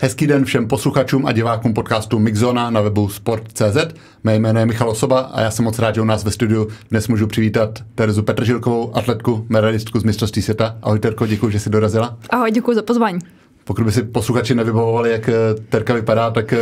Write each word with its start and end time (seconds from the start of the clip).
Hezký 0.00 0.26
den 0.26 0.44
všem 0.44 0.68
posluchačům 0.68 1.26
a 1.26 1.32
divákům 1.32 1.74
podcastu 1.74 2.18
Mixzona 2.18 2.70
na 2.70 2.80
webu 2.80 3.08
sport.cz. 3.08 3.94
Mé 4.24 4.36
jméno 4.36 4.60
je 4.60 4.66
Michal 4.66 4.90
Osoba 4.90 5.20
a 5.20 5.40
já 5.40 5.50
jsem 5.50 5.64
moc 5.64 5.78
rád, 5.78 5.94
že 5.94 6.00
u 6.00 6.04
nás 6.04 6.24
ve 6.24 6.30
studiu 6.30 6.68
dnes 6.90 7.08
můžu 7.08 7.26
přivítat 7.26 7.78
Terezu 7.94 8.22
Petržilkovou, 8.22 8.96
atletku, 8.96 9.46
medailistku 9.48 10.00
z 10.00 10.04
mistrovství 10.04 10.42
světa. 10.42 10.76
Ahoj 10.82 10.98
Terko, 10.98 11.26
děkuji, 11.26 11.50
že 11.50 11.60
jsi 11.60 11.70
dorazila. 11.70 12.18
Ahoj, 12.30 12.50
děkuji 12.50 12.74
za 12.74 12.82
pozvání. 12.82 13.18
Pokud 13.68 13.84
by 13.84 13.92
si 13.92 14.02
posluchači 14.02 14.54
nevybavovali, 14.54 15.10
jak 15.10 15.28
eh, 15.28 15.32
Terka 15.68 15.94
vypadá, 15.94 16.30
tak 16.30 16.52
eh, 16.52 16.58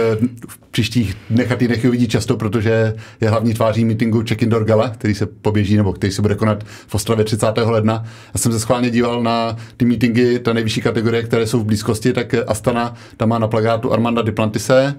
v 0.48 0.58
příštích 0.70 1.16
dnech 1.30 1.52
a 1.52 1.56
týdnech 1.56 1.84
ji 1.84 1.88
uvidí 1.88 2.08
často, 2.08 2.36
protože 2.36 2.94
je 3.20 3.28
hlavní 3.28 3.54
tváří 3.54 3.84
meetingu 3.84 4.22
Check 4.28 4.42
Indoor 4.42 4.64
Gala, 4.64 4.88
který 4.88 5.14
se 5.14 5.26
poběží 5.26 5.76
nebo 5.76 5.92
který 5.92 6.12
se 6.12 6.22
bude 6.22 6.34
konat 6.34 6.64
v 6.64 6.94
Ostravě 6.94 7.24
30. 7.24 7.46
ledna. 7.64 8.04
Já 8.34 8.40
jsem 8.40 8.52
se 8.52 8.60
schválně 8.60 8.90
díval 8.90 9.22
na 9.22 9.56
ty 9.76 9.84
meetingy, 9.84 10.38
ta 10.38 10.52
nejvyšší 10.52 10.80
kategorie, 10.80 11.22
které 11.22 11.46
jsou 11.46 11.60
v 11.60 11.64
blízkosti, 11.64 12.12
tak 12.12 12.34
Astana 12.46 12.94
tam 13.16 13.28
má 13.28 13.38
na 13.38 13.48
plagátu 13.48 13.92
Armanda 13.92 14.22
Diplantise, 14.22 14.94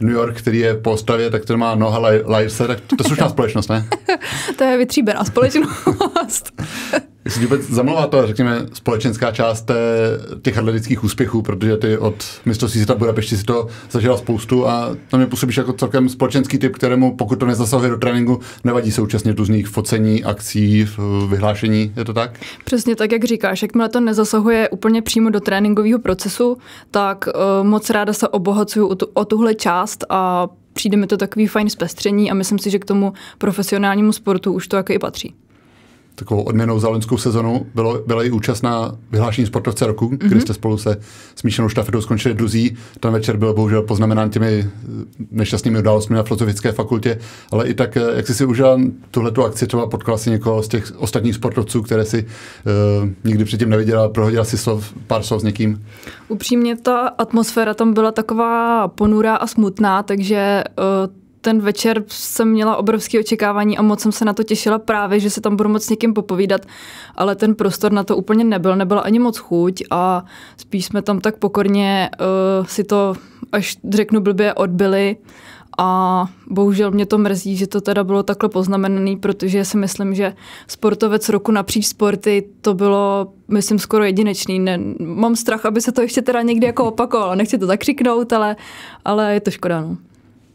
New 0.00 0.14
York, 0.14 0.38
který 0.38 0.58
je 0.58 0.74
po 0.74 0.90
Ostravě, 0.90 1.30
tak 1.30 1.44
to 1.44 1.56
má 1.56 1.74
Noha 1.74 1.98
Lajse, 2.26 2.66
tak 2.66 2.80
to, 2.80 2.96
to 2.96 3.04
je 3.04 3.06
slušná 3.08 3.28
společnost, 3.36 3.68
ne? 3.68 3.88
to 4.58 4.64
je 4.64 4.78
vytříbená 4.78 5.24
společnost. 5.24 6.62
Jestli 7.24 7.42
vůbec 7.42 7.70
zamlouvá 7.70 8.06
to, 8.06 8.26
řekněme, 8.26 8.66
společenská 8.72 9.30
část 9.30 9.70
těch 10.42 10.58
atletických 10.58 11.04
úspěchů, 11.04 11.42
protože 11.42 11.76
ty 11.76 11.98
od 11.98 12.24
mistrovství 12.44 12.78
světa 12.80 12.94
Budapešti 12.94 13.36
si 13.36 13.44
to 13.44 13.66
zažila 13.90 14.16
spoustu 14.16 14.68
a 14.68 14.96
to 15.10 15.16
mě 15.16 15.26
působíš 15.26 15.56
jako 15.56 15.72
celkem 15.72 16.08
společenský 16.08 16.58
typ, 16.58 16.74
kterému, 16.74 17.16
pokud 17.16 17.36
to 17.36 17.46
nezasahuje 17.46 17.90
do 17.90 17.96
tréninku, 17.96 18.40
nevadí 18.64 18.92
současně 18.92 19.32
různých 19.32 19.68
focení, 19.68 20.24
akcí, 20.24 20.88
vyhlášení, 21.28 21.92
je 21.96 22.04
to 22.04 22.12
tak? 22.12 22.40
Přesně 22.64 22.96
tak, 22.96 23.12
jak 23.12 23.24
říkáš, 23.24 23.62
jakmile 23.62 23.88
to 23.88 24.00
nezasahuje 24.00 24.68
úplně 24.68 25.02
přímo 25.02 25.30
do 25.30 25.40
tréninkového 25.40 25.98
procesu, 25.98 26.58
tak 26.90 27.26
uh, 27.26 27.66
moc 27.66 27.90
ráda 27.90 28.12
se 28.12 28.28
obohacuju 28.28 28.86
o, 28.86 28.94
tu, 28.94 29.06
o 29.14 29.24
tuhle 29.24 29.54
část 29.54 30.04
a 30.08 30.48
přijde 30.72 30.96
mi 30.96 31.06
to 31.06 31.16
takový 31.16 31.46
fajn 31.46 31.70
zpestření 31.70 32.30
a 32.30 32.34
myslím 32.34 32.58
si, 32.58 32.70
že 32.70 32.78
k 32.78 32.84
tomu 32.84 33.12
profesionálnímu 33.38 34.12
sportu 34.12 34.52
už 34.52 34.68
to 34.68 34.76
jako 34.76 34.92
i 34.92 34.98
patří 34.98 35.34
takovou 36.14 36.42
odměnou 36.42 36.78
za 36.78 36.88
loňskou 36.88 37.18
sezonu 37.18 37.66
bylo, 37.74 38.02
byla 38.06 38.24
i 38.24 38.30
účast 38.30 38.62
na 38.62 38.92
vyhlášení 39.10 39.46
sportovce 39.46 39.86
roku, 39.86 40.08
mm-hmm. 40.08 40.28
kde 40.28 40.40
jste 40.40 40.54
spolu 40.54 40.78
se 40.78 40.96
smíšenou 41.34 41.68
štafetou 41.68 42.00
skončili 42.00 42.34
druzí. 42.34 42.76
Ten 43.00 43.12
večer 43.12 43.36
byl 43.36 43.54
bohužel 43.54 43.82
poznamenán 43.82 44.30
těmi 44.30 44.70
nešťastnými 45.30 45.78
událostmi 45.78 46.16
na 46.16 46.22
filozofické 46.22 46.72
fakultě, 46.72 47.18
ale 47.50 47.68
i 47.68 47.74
tak, 47.74 47.98
jak 48.14 48.26
jsi 48.26 48.34
si 48.34 48.44
užil 48.44 48.78
tuhletu 49.10 49.44
akci, 49.44 49.66
třeba 49.66 49.86
potkala 49.86 50.18
si 50.18 50.30
někoho 50.30 50.62
z 50.62 50.68
těch 50.68 50.92
ostatních 50.96 51.34
sportovců, 51.34 51.82
které 51.82 52.04
si 52.04 52.26
uh, 53.02 53.08
nikdy 53.24 53.44
předtím 53.44 53.70
neviděla, 53.70 54.08
prohodila 54.08 54.44
si 54.44 54.58
slov, 54.58 54.92
pár 55.06 55.22
slov 55.22 55.40
s 55.40 55.44
někým? 55.44 55.86
Upřímně 56.28 56.76
ta 56.76 56.98
atmosféra 57.08 57.74
tam 57.74 57.94
byla 57.94 58.12
taková 58.12 58.88
ponurá 58.88 59.36
a 59.36 59.46
smutná, 59.46 60.02
takže 60.02 60.64
uh, 60.78 61.21
ten 61.42 61.60
večer 61.60 62.04
jsem 62.08 62.48
měla 62.48 62.76
obrovské 62.76 63.20
očekávání 63.20 63.78
a 63.78 63.82
moc 63.82 64.00
jsem 64.00 64.12
se 64.12 64.24
na 64.24 64.32
to 64.32 64.42
těšila 64.42 64.78
právě, 64.78 65.20
že 65.20 65.30
se 65.30 65.40
tam 65.40 65.56
budu 65.56 65.68
moc 65.68 65.84
s 65.84 65.90
někým 65.90 66.14
popovídat, 66.14 66.60
ale 67.14 67.36
ten 67.36 67.54
prostor 67.54 67.92
na 67.92 68.04
to 68.04 68.16
úplně 68.16 68.44
nebyl, 68.44 68.76
nebyla 68.76 69.00
ani 69.00 69.18
moc 69.18 69.38
chuť 69.38 69.82
a 69.90 70.24
spíš 70.56 70.84
jsme 70.84 71.02
tam 71.02 71.20
tak 71.20 71.36
pokorně 71.36 72.10
uh, 72.20 72.66
si 72.66 72.84
to, 72.84 73.14
až 73.52 73.76
řeknu 73.90 74.20
blbě, 74.20 74.54
odbyli 74.54 75.16
a 75.78 76.26
bohužel 76.50 76.90
mě 76.90 77.06
to 77.06 77.18
mrzí, 77.18 77.56
že 77.56 77.66
to 77.66 77.80
teda 77.80 78.04
bylo 78.04 78.22
takhle 78.22 78.48
poznamenané, 78.48 79.16
protože 79.16 79.64
si 79.64 79.76
myslím, 79.76 80.14
že 80.14 80.34
sportovec 80.66 81.28
roku 81.28 81.52
napříč 81.52 81.86
sporty 81.86 82.48
to 82.60 82.74
bylo, 82.74 83.32
myslím, 83.48 83.78
skoro 83.78 84.04
jedinečný. 84.04 84.58
Ne, 84.58 84.78
mám 85.00 85.36
strach, 85.36 85.66
aby 85.66 85.80
se 85.80 85.92
to 85.92 86.02
ještě 86.02 86.22
teda 86.22 86.42
někdy 86.42 86.66
jako 86.66 86.84
opakovalo. 86.84 87.34
Nechci 87.34 87.58
to 87.58 87.66
tak 87.66 87.80
křiknout, 87.80 88.32
ale, 88.32 88.56
ale 89.04 89.34
je 89.34 89.40
to 89.40 89.50
škoda. 89.50 89.80
No 89.80 89.96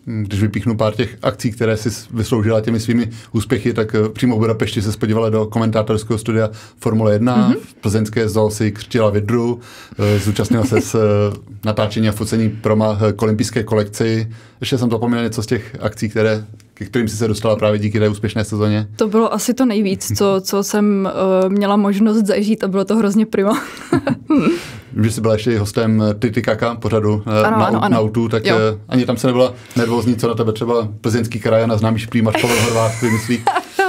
když 0.08 0.42
vypíchnu 0.42 0.78
pár 0.78 0.96
těch 0.96 1.18
akcí, 1.22 1.52
které 1.52 1.78
si 1.78 1.90
vysloužila 2.12 2.62
těmi 2.62 2.80
svými 2.80 3.10
úspěchy, 3.32 3.74
tak 3.74 3.96
eh, 3.96 4.10
přímo 4.10 4.36
v 4.36 4.40
Budapešti 4.40 4.82
se 4.82 4.92
spodívala 4.92 5.30
do 5.30 5.46
komentátorského 5.46 6.18
studia 6.20 6.50
Formule 6.80 7.14
1, 7.14 7.50
mm-hmm. 7.50 7.56
v 7.60 7.74
plzeňské 7.74 8.30
zoo 8.30 8.52
si 8.52 8.72
křtila 8.72 9.10
vidru, 9.10 9.60
eh, 10.00 10.20
zúčastnila 10.20 10.66
se 10.66 10.82
s 10.82 10.96
eh, 10.96 11.38
natáčení 11.66 12.10
a 12.10 12.12
focení 12.12 12.50
proma 12.50 13.00
k 13.16 13.22
olympijské 13.22 13.64
kolekci. 13.64 14.32
Ještě 14.60 14.78
jsem 14.78 14.90
zapomněl 14.90 15.24
něco 15.24 15.44
z 15.44 15.46
těch 15.46 15.76
akcí, 15.80 16.10
které 16.10 16.46
ke 16.78 16.86
kterým 16.86 17.08
jsi 17.08 17.18
se 17.18 17.28
dostala 17.28 17.56
právě 17.56 17.80
díky 17.80 18.00
té 18.00 18.10
úspěšné 18.10 18.44
sezóně? 18.44 18.88
To 18.96 19.08
bylo 19.08 19.34
asi 19.34 19.54
to 19.54 19.66
nejvíc, 19.66 20.18
co, 20.18 20.42
co 20.42 20.64
jsem 20.64 21.10
uh, 21.44 21.50
měla 21.50 21.76
možnost 21.76 22.26
zažít 22.26 22.64
a 22.64 22.68
bylo 22.68 22.86
to 22.86 22.96
hrozně 22.96 23.26
prima. 23.26 23.64
Že 25.04 25.12
jsi 25.12 25.22
byla 25.22 25.34
ještě 25.34 25.60
hostem 25.60 26.04
Titikaka 26.20 26.76
pořadu 26.76 27.24
eh, 27.28 27.46
ano, 27.46 27.58
na, 27.58 27.66
ano, 27.66 27.84
ano. 27.84 27.94
na 27.94 28.00
autu, 28.00 28.30
tak 28.30 28.46
jo. 28.46 28.56
Eh, 28.58 28.80
ani 28.90 29.06
tam 29.06 29.18
se 29.18 29.28
nebyla 29.28 29.54
nervózní, 29.76 30.16
co 30.16 30.28
na 30.28 30.34
tebe 30.34 30.54
třeba 30.54 30.88
plzeňský 31.02 31.40
kraj 31.40 31.64
a 31.64 31.78
známý 31.78 32.00
šprýmař 32.00 32.42
Pavel 32.42 32.62
Horváth 32.62 33.02
vymyslí. 33.02 33.44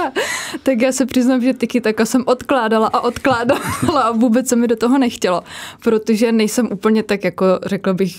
tak 0.63 0.81
já 0.81 0.91
se 0.91 1.05
přiznám, 1.05 1.41
že 1.41 1.53
Tiki 1.53 1.81
taka 1.81 2.05
jsem 2.05 2.23
odkládala 2.25 2.87
a 2.87 2.99
odkládala 2.99 3.61
a 4.03 4.11
vůbec 4.11 4.47
se 4.47 4.55
mi 4.55 4.67
do 4.67 4.75
toho 4.75 4.97
nechtělo, 4.97 5.41
protože 5.83 6.31
nejsem 6.31 6.67
úplně 6.71 7.03
tak, 7.03 7.23
jako 7.23 7.45
řekla 7.65 7.93
bych, 7.93 8.15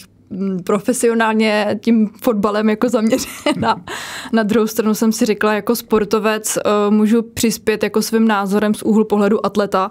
profesionálně 0.64 1.78
tím 1.82 2.10
fotbalem 2.22 2.70
jako 2.70 2.88
zaměřena. 2.88 3.84
Na 4.32 4.42
druhou 4.42 4.66
stranu 4.66 4.94
jsem 4.94 5.12
si 5.12 5.26
řekla, 5.26 5.54
jako 5.54 5.76
sportovec 5.76 6.56
uh, 6.56 6.94
můžu 6.94 7.22
přispět 7.22 7.82
jako 7.82 8.02
svým 8.02 8.28
názorem 8.28 8.74
z 8.74 8.82
úhlu 8.82 9.04
pohledu 9.04 9.46
atleta 9.46 9.90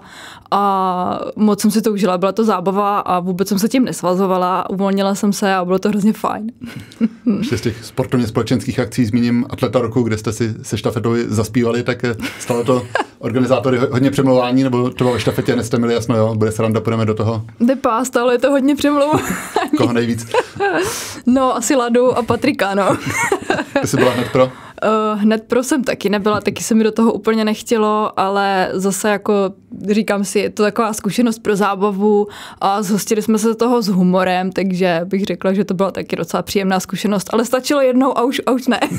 a 0.50 1.20
moc 1.36 1.60
jsem 1.60 1.70
si 1.70 1.82
to 1.82 1.92
užila, 1.92 2.18
byla 2.18 2.32
to 2.32 2.44
zábava 2.44 2.98
a 2.98 3.20
vůbec 3.20 3.48
jsem 3.48 3.58
se 3.58 3.68
tím 3.68 3.84
nesvazovala, 3.84 4.70
uvolnila 4.70 5.14
jsem 5.14 5.32
se 5.32 5.54
a 5.54 5.64
bylo 5.64 5.78
to 5.78 5.88
hrozně 5.88 6.12
fajn. 6.12 6.52
Ještě 7.38 7.58
z 7.58 7.60
těch 7.60 7.84
sportovně 7.84 8.26
společenských 8.26 8.78
akcí 8.78 9.04
zmíním 9.04 9.46
Atleta 9.50 9.80
roku, 9.80 10.02
kde 10.02 10.18
jste 10.18 10.32
si 10.32 10.54
se 10.62 10.78
štafetou 10.78 11.14
zaspívali, 11.26 11.82
tak 11.82 12.04
eh, 12.04 12.16
stalo 12.38 12.64
to 12.64 12.86
organizátory 13.18 13.78
hodně 13.90 14.10
přemlouvání, 14.10 14.62
nebo 14.62 14.90
třeba 14.90 15.10
ve 15.12 15.20
štafetě 15.20 15.56
neste 15.56 15.78
měli 15.78 15.94
jasno, 15.94 16.16
jo, 16.16 16.34
bude 16.34 16.52
sranda, 16.52 16.80
půjdeme 16.80 17.04
do 17.06 17.14
toho. 17.14 17.44
Depa, 17.60 18.04
stále 18.04 18.34
je 18.34 18.38
to 18.38 18.50
hodně 18.50 18.76
přemlouvání. 18.76 19.24
Koho 19.76 19.92
nejvíc? 19.92 20.26
No, 21.26 21.56
asi 21.56 21.74
Ladu 21.74 22.18
a 22.18 22.22
Patrika, 22.22 22.74
no. 22.74 22.96
Ty 23.80 23.86
jsi 23.86 23.96
byla 23.96 24.10
hned 24.12 24.32
pro? 24.32 24.52
Uh, 24.84 25.20
hned 25.20 25.42
pro 25.42 25.62
jsem 25.62 25.84
taky 25.84 26.08
nebyla, 26.08 26.40
taky 26.40 26.62
se 26.62 26.74
mi 26.74 26.84
do 26.84 26.92
toho 26.92 27.12
úplně 27.12 27.44
nechtělo, 27.44 28.20
ale 28.20 28.70
zase 28.72 29.10
jako 29.10 29.34
říkám 29.90 30.24
si, 30.24 30.38
je 30.38 30.50
to 30.50 30.62
taková 30.62 30.92
zkušenost 30.92 31.38
pro 31.38 31.56
zábavu 31.56 32.26
a 32.60 32.82
zhostili 32.82 33.22
jsme 33.22 33.38
se 33.38 33.48
do 33.48 33.54
toho 33.54 33.82
s 33.82 33.88
humorem, 33.88 34.52
takže 34.52 35.00
bych 35.04 35.24
řekla, 35.24 35.52
že 35.52 35.64
to 35.64 35.74
byla 35.74 35.90
taky 35.90 36.16
docela 36.16 36.42
příjemná 36.42 36.80
zkušenost, 36.80 37.30
ale 37.32 37.44
stačilo 37.44 37.80
jednou 37.80 38.18
a 38.18 38.22
už, 38.22 38.40
a 38.46 38.50
už 38.50 38.66
ne. 38.66 38.80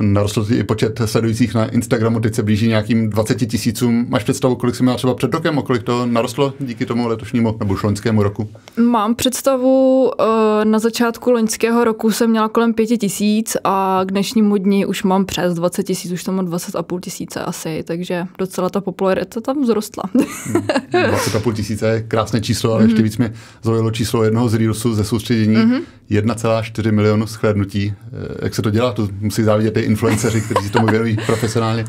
Narostl 0.00 0.46
i 0.50 0.64
počet 0.64 1.00
sledujících 1.04 1.54
na 1.54 1.66
Instagramu, 1.66 2.20
teď 2.20 2.34
se 2.34 2.42
blíží 2.42 2.68
nějakým 2.68 3.10
20 3.10 3.34
tisícům. 3.34 4.06
Máš 4.08 4.24
představu, 4.24 4.56
kolik 4.56 4.74
jsi 4.74 4.82
měla 4.82 4.96
třeba 4.96 5.14
před 5.14 5.34
rokem 5.34 5.58
a 5.58 5.62
kolik 5.62 5.82
to 5.82 6.06
narostlo 6.06 6.54
díky 6.60 6.86
tomu 6.86 7.08
letošnímu 7.08 7.56
nebo 7.58 7.74
už 7.74 7.82
loňskému 7.82 8.22
roku? 8.22 8.48
Mám 8.76 9.14
představu, 9.14 10.10
eh, 10.20 10.64
na 10.64 10.78
začátku 10.78 11.30
loňského 11.30 11.84
roku 11.84 12.10
jsem 12.10 12.30
měla 12.30 12.48
kolem 12.48 12.74
5 12.74 12.86
tisíc 12.86 13.56
a 13.64 14.02
k 14.06 14.12
dnešnímu 14.18 14.56
dni 14.56 14.86
už 14.86 15.02
mám 15.02 15.24
přes 15.24 15.54
20 15.54 15.82
tisíc, 15.82 16.12
už 16.12 16.24
tam 16.24 16.36
mám 16.36 16.46
20,5 16.46 17.00
tisíce 17.00 17.40
asi, 17.40 17.82
takže 17.86 18.26
docela 18.38 18.68
ta 18.68 18.80
popularita 18.80 19.40
tam 19.40 19.62
vzrostla. 19.62 20.02
20,5 20.14 21.44
hmm, 21.44 21.54
tisíce 21.54 21.88
je 21.88 22.02
krásné 22.02 22.40
číslo, 22.40 22.72
ale 22.72 22.80
mm-hmm. 22.80 22.88
ještě 22.88 23.02
víc 23.02 23.18
mě 23.18 23.32
zaujalo 23.62 23.90
číslo 23.90 24.24
jednoho 24.24 24.48
z 24.48 24.54
Reelsu 24.54 24.94
ze 24.94 25.04
soustředění. 25.04 25.56
Mm-hmm. 25.56 25.80
1,4 26.10 26.92
milionu 26.92 27.26
shlédnutí. 27.26 27.94
Eh, 28.06 28.44
jak 28.44 28.54
se 28.54 28.62
to 28.62 28.70
dělá? 28.70 28.92
To 28.92 29.08
musí 29.20 29.42
závidět 29.42 29.76
i 29.76 29.80
influenceři, 29.80 30.40
kteří 30.40 30.66
si 30.66 30.72
tomu 30.72 30.86
věnují 30.86 31.16
profesionálně 31.26 31.84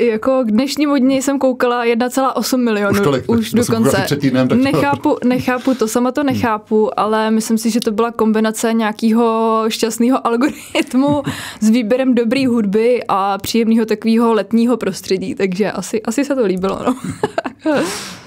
jako 0.00 0.42
k 0.44 0.50
dnešnímu 0.50 0.96
dní 0.96 1.22
jsem 1.22 1.38
koukala 1.38 1.84
1,8 1.84 2.56
milionů. 2.56 2.92
Už, 2.92 3.00
tolik, 3.00 3.30
už 3.30 3.52
dokonce. 3.52 4.06
Týdnem, 4.20 4.48
tak 4.48 4.58
nechápu, 4.58 5.16
nechápu 5.24 5.74
to, 5.74 5.88
sama 5.88 6.12
to 6.12 6.22
nechápu, 6.22 6.82
hmm. 6.82 6.90
ale 6.96 7.30
myslím 7.30 7.58
si, 7.58 7.70
že 7.70 7.80
to 7.80 7.90
byla 7.90 8.10
kombinace 8.10 8.72
nějakého 8.72 9.64
šťastného 9.68 10.26
algoritmu 10.26 11.22
s 11.60 11.70
výběrem 11.70 12.14
dobré 12.14 12.46
hudby 12.46 13.00
a 13.08 13.38
příjemného 13.38 13.86
takového 13.86 14.34
letního 14.34 14.76
prostředí, 14.76 15.34
takže 15.34 15.72
asi, 15.72 16.02
asi 16.02 16.24
se 16.24 16.34
to 16.34 16.46
líbilo. 16.46 16.80
No. 16.86 16.96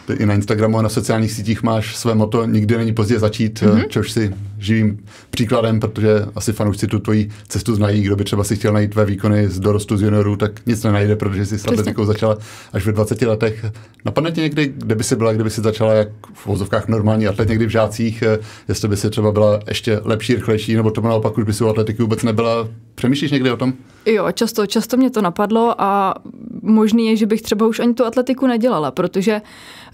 Ty 0.06 0.14
i 0.14 0.26
na 0.26 0.34
Instagramu 0.34 0.78
a 0.78 0.82
na 0.82 0.90
sociálních 0.90 1.32
sítích 1.32 1.64
máš 1.64 1.96
své 1.96 2.16
moto 2.16 2.46
Nikdy 2.46 2.78
není 2.78 2.94
pozdě 2.94 3.20
začít, 3.20 3.62
mm-hmm. 3.62 3.88
čehož 3.88 4.12
si 4.12 4.34
živým 4.58 5.06
příkladem, 5.30 5.80
protože 5.80 6.26
asi 6.36 6.54
fanoušci 6.54 6.88
tu 6.88 7.00
tvoji 7.00 7.30
cestu 7.48 7.76
znají. 7.76 8.02
Kdo 8.02 8.16
by 8.16 8.24
třeba 8.24 8.44
si 8.44 8.56
chtěl 8.56 8.74
najít 8.74 8.92
tvé 8.92 9.06
výkony 9.06 9.50
z 9.50 9.60
dorostu 9.60 9.98
z 9.98 10.02
juniorů, 10.02 10.36
tak 10.36 10.66
nic 10.66 10.84
nenajde, 10.84 11.16
protože 11.16 11.46
jsi 11.46 11.60
s 11.60 11.68
atletikou 11.68 12.06
začala 12.06 12.38
až 12.74 12.86
ve 12.86 12.92
20 12.92 13.22
letech. 13.22 13.66
Napadne 14.06 14.32
tě 14.32 14.42
někdy, 14.42 14.74
kde 14.76 14.96
by 14.96 15.04
si 15.04 15.16
byla, 15.16 15.34
kdyby 15.34 15.50
si 15.50 15.62
začala 15.62 15.94
jak 15.94 16.08
v 16.34 16.46
vozovkách 16.46 16.88
normální 16.88 17.28
atlet, 17.28 17.50
někdy 17.50 17.66
v 17.66 17.70
žácích, 17.70 18.22
eh, 18.22 18.40
jestli 18.68 18.88
by 18.88 18.98
si 18.98 19.10
třeba 19.10 19.32
byla 19.32 19.60
ještě 19.68 20.00
lepší, 20.04 20.36
rychlejší, 20.36 20.76
nebo 20.76 20.92
to 20.92 21.02
naopak 21.02 21.38
už 21.38 21.44
by 21.44 21.54
si 21.54 21.64
u 21.64 21.68
atletiky 21.68 22.02
vůbec 22.02 22.24
nebyla. 22.24 22.68
Přemýšlíš 22.96 23.32
někdy 23.32 23.52
o 23.52 23.58
tom? 23.58 23.74
Jo, 24.06 24.28
často, 24.34 24.68
často 24.68 24.98
mě 24.98 25.10
to 25.10 25.22
napadlo 25.22 25.82
a 25.82 26.16
možný 26.62 27.08
je, 27.08 27.16
že 27.16 27.26
bych 27.26 27.42
třeba 27.42 27.68
už 27.68 27.80
ani 27.80 27.94
tu 27.94 28.06
atletiku 28.06 28.48
nedělala, 28.48 28.92
protože 28.92 29.42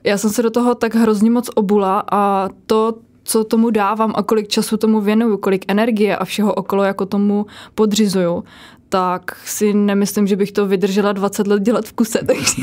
já 0.03 0.17
jsem 0.17 0.29
se 0.29 0.43
do 0.43 0.49
toho 0.49 0.75
tak 0.75 0.95
hrozně 0.95 1.31
moc 1.31 1.49
obula 1.55 2.03
a 2.11 2.49
to 2.65 2.95
co 3.23 3.43
tomu 3.43 3.69
dávám 3.69 4.13
a 4.15 4.23
kolik 4.23 4.47
času 4.47 4.77
tomu 4.77 5.01
věnuju, 5.01 5.37
kolik 5.37 5.65
energie 5.67 6.17
a 6.17 6.25
všeho 6.25 6.53
okolo 6.53 6.83
jako 6.83 7.05
tomu 7.05 7.45
podřizuju, 7.75 8.43
tak 8.89 9.35
si 9.45 9.73
nemyslím, 9.73 10.27
že 10.27 10.35
bych 10.35 10.51
to 10.51 10.67
vydržela 10.67 11.11
20 11.11 11.47
let 11.47 11.63
dělat 11.63 11.85
v 11.85 11.93
kuse. 11.93 12.19
Takže, 12.25 12.61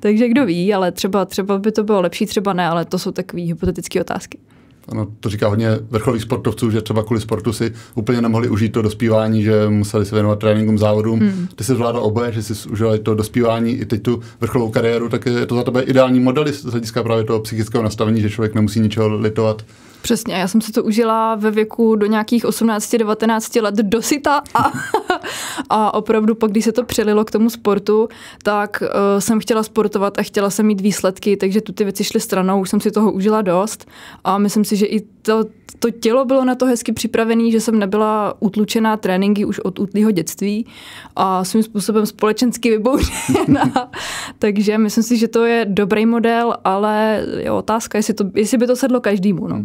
takže 0.00 0.28
kdo 0.28 0.46
ví, 0.46 0.74
ale 0.74 0.92
třeba, 0.92 1.24
třeba 1.24 1.58
by 1.58 1.72
to 1.72 1.84
bylo 1.84 2.00
lepší, 2.00 2.26
třeba 2.26 2.52
ne, 2.52 2.68
ale 2.68 2.84
to 2.84 2.98
jsou 2.98 3.10
takové 3.10 3.42
hypotetické 3.42 4.00
otázky. 4.00 4.38
Ano, 4.90 5.08
to 5.20 5.28
říká 5.28 5.48
hodně 5.48 5.78
vrcholových 5.90 6.22
sportovců, 6.22 6.70
že 6.70 6.80
třeba 6.80 7.02
kvůli 7.02 7.20
sportu 7.20 7.52
si 7.52 7.72
úplně 7.94 8.20
nemohli 8.20 8.48
užít 8.48 8.72
to 8.72 8.82
dospívání, 8.82 9.42
že 9.42 9.68
museli 9.68 10.06
se 10.06 10.14
věnovat 10.14 10.38
tréninkům, 10.38 10.78
závodům. 10.78 11.20
Hmm. 11.20 11.48
Ty 11.54 11.64
jsi 11.64 11.74
zvládla 11.74 12.00
oboje, 12.00 12.32
že 12.32 12.42
jsi 12.42 12.68
užila 12.68 12.98
to 12.98 13.14
dospívání 13.14 13.72
i 13.72 13.84
teď 13.84 14.02
tu 14.02 14.20
vrcholovou 14.40 14.70
kariéru, 14.70 15.08
tak 15.08 15.26
je 15.26 15.46
to 15.46 15.54
za 15.54 15.62
tebe 15.62 15.82
ideální 15.82 16.20
model 16.20 16.44
z 16.52 16.64
hlediska 16.64 17.02
právě 17.02 17.24
toho 17.24 17.40
psychického 17.40 17.84
nastavení, 17.84 18.20
že 18.20 18.30
člověk 18.30 18.54
nemusí 18.54 18.80
ničeho 18.80 19.08
litovat. 19.08 19.62
Přesně, 20.02 20.34
já 20.34 20.48
jsem 20.48 20.60
si 20.60 20.72
to 20.72 20.84
užila 20.84 21.34
ve 21.34 21.50
věku 21.50 21.96
do 21.96 22.06
nějakých 22.06 22.44
18-19 22.44 23.62
let 23.62 23.74
dosyta 23.74 24.42
a, 24.54 24.72
a 25.70 25.94
opravdu 25.94 26.34
pak, 26.34 26.50
když 26.50 26.64
se 26.64 26.72
to 26.72 26.84
přelilo 26.84 27.24
k 27.24 27.30
tomu 27.30 27.50
sportu, 27.50 28.08
tak 28.42 28.82
uh, 28.82 29.20
jsem 29.20 29.40
chtěla 29.40 29.62
sportovat 29.62 30.18
a 30.18 30.22
chtěla 30.22 30.50
jsem 30.50 30.66
mít 30.66 30.80
výsledky, 30.80 31.36
takže 31.36 31.60
tu 31.60 31.72
ty 31.72 31.84
věci 31.84 32.04
šly 32.04 32.20
stranou, 32.20 32.60
už 32.60 32.70
jsem 32.70 32.80
si 32.80 32.90
toho 32.90 33.12
užila 33.12 33.42
dost 33.42 33.88
a 34.24 34.38
myslím 34.38 34.64
si, 34.64 34.76
že 34.76 34.86
i 34.86 35.00
to, 35.22 35.44
to 35.78 35.90
tělo 35.90 36.24
bylo 36.24 36.44
na 36.44 36.54
to 36.54 36.66
hezky 36.66 36.92
připravené, 36.92 37.50
že 37.50 37.60
jsem 37.60 37.78
nebyla 37.78 38.34
utlučená 38.40 38.96
tréninky 38.96 39.44
už 39.44 39.58
od 39.58 39.78
útlého 39.78 40.10
dětství 40.10 40.66
a 41.16 41.44
svým 41.44 41.62
způsobem 41.62 42.06
společensky 42.06 42.70
vybouřená. 42.70 43.90
takže 44.38 44.78
myslím 44.78 45.04
si, 45.04 45.16
že 45.16 45.28
to 45.28 45.44
je 45.44 45.66
dobrý 45.68 46.06
model, 46.06 46.54
ale 46.64 47.26
je 47.38 47.50
otázka, 47.50 47.98
jestli, 47.98 48.14
to, 48.14 48.24
jestli 48.34 48.58
by 48.58 48.66
to 48.66 48.76
sedlo 48.76 49.00
každému. 49.00 49.48
No 49.48 49.64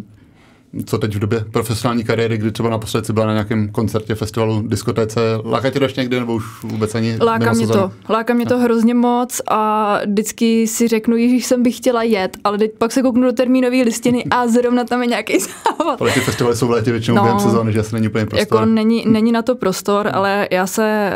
co 0.86 0.98
teď 0.98 1.14
v 1.14 1.18
době 1.18 1.44
profesionální 1.50 2.04
kariéry, 2.04 2.38
kdy 2.38 2.52
třeba 2.52 2.70
naposled 2.70 3.06
si 3.06 3.12
byla 3.12 3.26
na 3.26 3.32
nějakém 3.32 3.68
koncertě, 3.68 4.14
festivalu, 4.14 4.62
diskotéce, 4.66 5.20
láká 5.44 5.70
tě 5.70 5.78
ještě 5.82 6.00
někdy 6.00 6.20
nebo 6.20 6.34
už 6.34 6.44
vůbec 6.62 6.94
ani 6.94 7.18
Láká 7.20 7.52
mě 7.52 7.66
to, 7.66 7.92
láká 8.08 8.34
mě 8.34 8.46
to 8.46 8.58
hrozně 8.58 8.94
moc 8.94 9.40
a 9.48 10.00
vždycky 10.06 10.66
si 10.66 10.88
řeknu, 10.88 11.16
že 11.16 11.24
jsem 11.24 11.62
bych 11.62 11.76
chtěla 11.76 12.02
jet, 12.02 12.36
ale 12.44 12.58
teď 12.58 12.70
pak 12.78 12.92
se 12.92 13.02
kouknu 13.02 13.22
do 13.22 13.32
termínové 13.32 13.76
listiny 13.76 14.24
a 14.30 14.46
zrovna 14.46 14.84
tam 14.84 15.02
je 15.02 15.06
nějaký 15.08 15.38
závod. 15.78 16.00
Ale 16.02 16.12
ty 16.12 16.20
festivaly 16.20 16.56
jsou 16.56 16.66
v 16.66 16.70
létě 16.70 16.92
většinou 16.92 17.16
no, 17.16 17.22
během 17.22 17.40
sezóny, 17.40 17.72
že 17.72 17.80
asi 17.80 17.94
není 17.94 18.08
úplně 18.08 18.26
prostor. 18.26 18.58
Jako 18.58 18.66
není, 18.66 19.04
není 19.06 19.32
na 19.32 19.42
to 19.42 19.54
prostor, 19.54 20.10
ale 20.12 20.48
já 20.50 20.66
se 20.66 21.10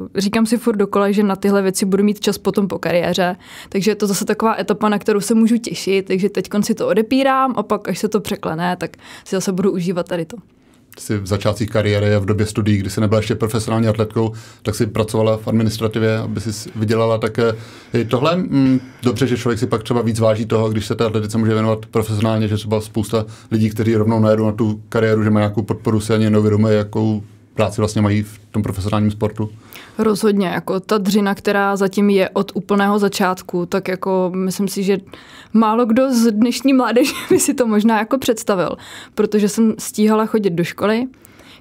uh, 0.00 0.06
říkám 0.14 0.46
si 0.46 0.58
furt 0.58 0.76
dokola, 0.76 1.10
že 1.10 1.22
na 1.22 1.36
tyhle 1.36 1.62
věci 1.62 1.86
budu 1.86 2.04
mít 2.04 2.20
čas 2.20 2.38
potom 2.38 2.68
po 2.68 2.78
kariéře, 2.78 3.36
takže 3.68 3.90
je 3.90 3.94
to 3.94 4.06
zase 4.06 4.24
taková 4.24 4.56
etapa, 4.58 4.88
na 4.88 4.98
kterou 4.98 5.20
se 5.20 5.34
můžu 5.34 5.58
těšit, 5.58 6.06
takže 6.06 6.28
teď 6.28 6.48
si 6.60 6.74
to 6.74 6.88
odepírám 6.88 7.54
a 7.56 7.62
pak, 7.62 7.88
až 7.88 7.98
se 7.98 8.08
to 8.08 8.20
překlene, 8.20 8.76
tak 8.76 8.96
si 9.24 9.36
zase 9.36 9.52
budu 9.52 9.72
užívat 9.72 10.08
tady 10.08 10.24
to 10.24 10.36
si 10.98 11.18
v 11.18 11.26
začátcích 11.26 11.70
kariéry 11.70 12.14
a 12.14 12.18
v 12.18 12.24
době 12.24 12.46
studií, 12.46 12.78
kdy 12.78 12.90
jsi 12.90 13.00
nebyla 13.00 13.18
ještě 13.18 13.34
profesionální 13.34 13.88
atletkou, 13.88 14.32
tak 14.62 14.74
si 14.74 14.86
pracovala 14.86 15.36
v 15.36 15.48
administrativě, 15.48 16.18
aby 16.18 16.40
si 16.40 16.70
vydělala 16.76 17.18
tak 17.18 17.38
je 17.92 18.04
tohle 18.04 18.36
mm, 18.36 18.80
dobře, 19.02 19.26
že 19.26 19.36
člověk 19.36 19.58
si 19.58 19.66
pak 19.66 19.82
třeba 19.82 20.02
víc 20.02 20.20
váží 20.20 20.46
toho, 20.46 20.68
když 20.68 20.86
se 20.86 20.94
té 20.94 21.04
atletice 21.04 21.38
může 21.38 21.52
věnovat 21.52 21.86
profesionálně, 21.86 22.48
že 22.48 22.54
třeba 22.54 22.80
spousta 22.80 23.26
lidí, 23.50 23.70
kteří 23.70 23.96
rovnou 23.96 24.20
najedou 24.20 24.46
na 24.46 24.52
tu 24.52 24.82
kariéru, 24.88 25.24
že 25.24 25.30
mají 25.30 25.42
nějakou 25.42 25.62
podporu, 25.62 26.00
si 26.00 26.14
ani 26.14 26.30
neuvědomují, 26.30 26.76
jakou 26.76 27.22
práci 27.54 27.80
vlastně 27.80 28.02
mají 28.02 28.22
v 28.22 28.38
tom 28.50 28.62
profesionálním 28.62 29.10
sportu. 29.10 29.50
Rozhodně, 29.98 30.46
jako 30.46 30.80
ta 30.80 30.98
dřina, 30.98 31.34
která 31.34 31.76
zatím 31.76 32.10
je 32.10 32.30
od 32.30 32.52
úplného 32.54 32.98
začátku, 32.98 33.66
tak 33.66 33.88
jako 33.88 34.32
myslím 34.34 34.68
si, 34.68 34.82
že 34.82 34.98
málo 35.52 35.86
kdo 35.86 36.12
z 36.14 36.32
dnešní 36.32 36.72
mládeže 36.72 37.12
by 37.30 37.40
si 37.40 37.54
to 37.54 37.66
možná 37.66 37.98
jako 37.98 38.18
představil, 38.18 38.76
protože 39.14 39.48
jsem 39.48 39.74
stíhala 39.78 40.26
chodit 40.26 40.50
do 40.50 40.64
školy, 40.64 41.06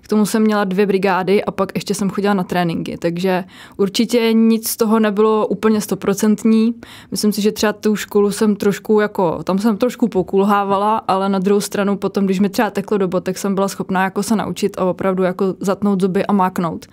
k 0.02 0.08
tomu 0.08 0.26
jsem 0.26 0.42
měla 0.42 0.64
dvě 0.64 0.86
brigády 0.86 1.44
a 1.46 1.52
pak 1.52 1.72
ještě 1.76 1.94
jsem 1.94 2.10
chodila 2.10 2.34
na 2.34 2.44
tréninky, 2.44 2.98
takže 2.98 3.44
určitě 3.78 4.34
nic 4.34 4.70
z 4.70 4.78
toho 4.78 5.00
nebylo 5.00 5.48
úplně 5.48 5.82
stoprocentní. 5.82 6.76
Myslím 7.12 7.32
si, 7.32 7.42
že 7.42 7.52
třeba 7.52 7.74
tu 7.74 7.96
školu 7.96 8.32
jsem 8.32 8.56
trošku 8.56 9.00
jako, 9.00 9.44
tam 9.44 9.60
jsem 9.60 9.78
trošku 9.78 10.08
pokulhávala, 10.08 10.98
ale 10.98 11.30
na 11.30 11.40
druhou 11.40 11.62
stranu 11.62 11.98
potom, 11.98 12.26
když 12.26 12.40
mi 12.40 12.50
třeba 12.50 12.70
teklo 12.70 12.98
do 12.98 13.08
botek, 13.08 13.38
jsem 13.38 13.56
byla 13.56 13.68
schopná 13.68 14.04
jako 14.04 14.24
se 14.24 14.36
naučit 14.36 14.78
a 14.78 14.86
opravdu 14.86 15.24
jako 15.24 15.56
zatnout 15.60 16.02
zuby 16.02 16.26
a 16.26 16.34
máknout 16.34 16.86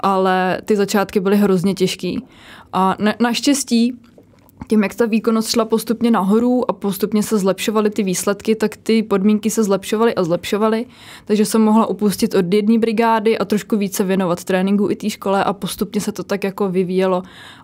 ale 0.00 0.60
ty 0.64 0.76
začátky 0.76 1.20
byly 1.20 1.36
hrozně 1.36 1.74
těžký. 1.74 2.24
A 2.72 2.96
na, 2.98 3.14
naštěstí 3.20 3.94
tím, 4.68 4.82
jak 4.82 4.94
ta 4.94 5.06
výkonnost 5.06 5.48
šla 5.48 5.64
postupně 5.64 6.10
nahoru 6.10 6.70
a 6.70 6.72
postupně 6.72 7.22
se 7.22 7.38
zlepšovaly 7.38 7.90
ty 7.90 8.02
výsledky, 8.02 8.54
tak 8.54 8.76
ty 8.76 9.02
podmínky 9.02 9.50
se 9.50 9.64
zlepšovaly 9.64 10.14
a 10.14 10.24
zlepšovaly. 10.24 10.86
Takže 11.24 11.44
jsem 11.44 11.62
mohla 11.62 11.86
upustit 11.86 12.34
od 12.34 12.54
jedné 12.54 12.78
brigády 12.78 13.38
a 13.38 13.44
trošku 13.44 13.76
více 13.76 14.04
věnovat 14.04 14.44
tréninku 14.44 14.90
i 14.90 14.96
té 14.96 15.10
škole 15.10 15.44
a 15.44 15.52
postupně 15.52 16.00
se 16.00 16.12
to 16.12 16.24
tak 16.24 16.44
jako 16.44 16.68
vyvíjelo 16.68 17.22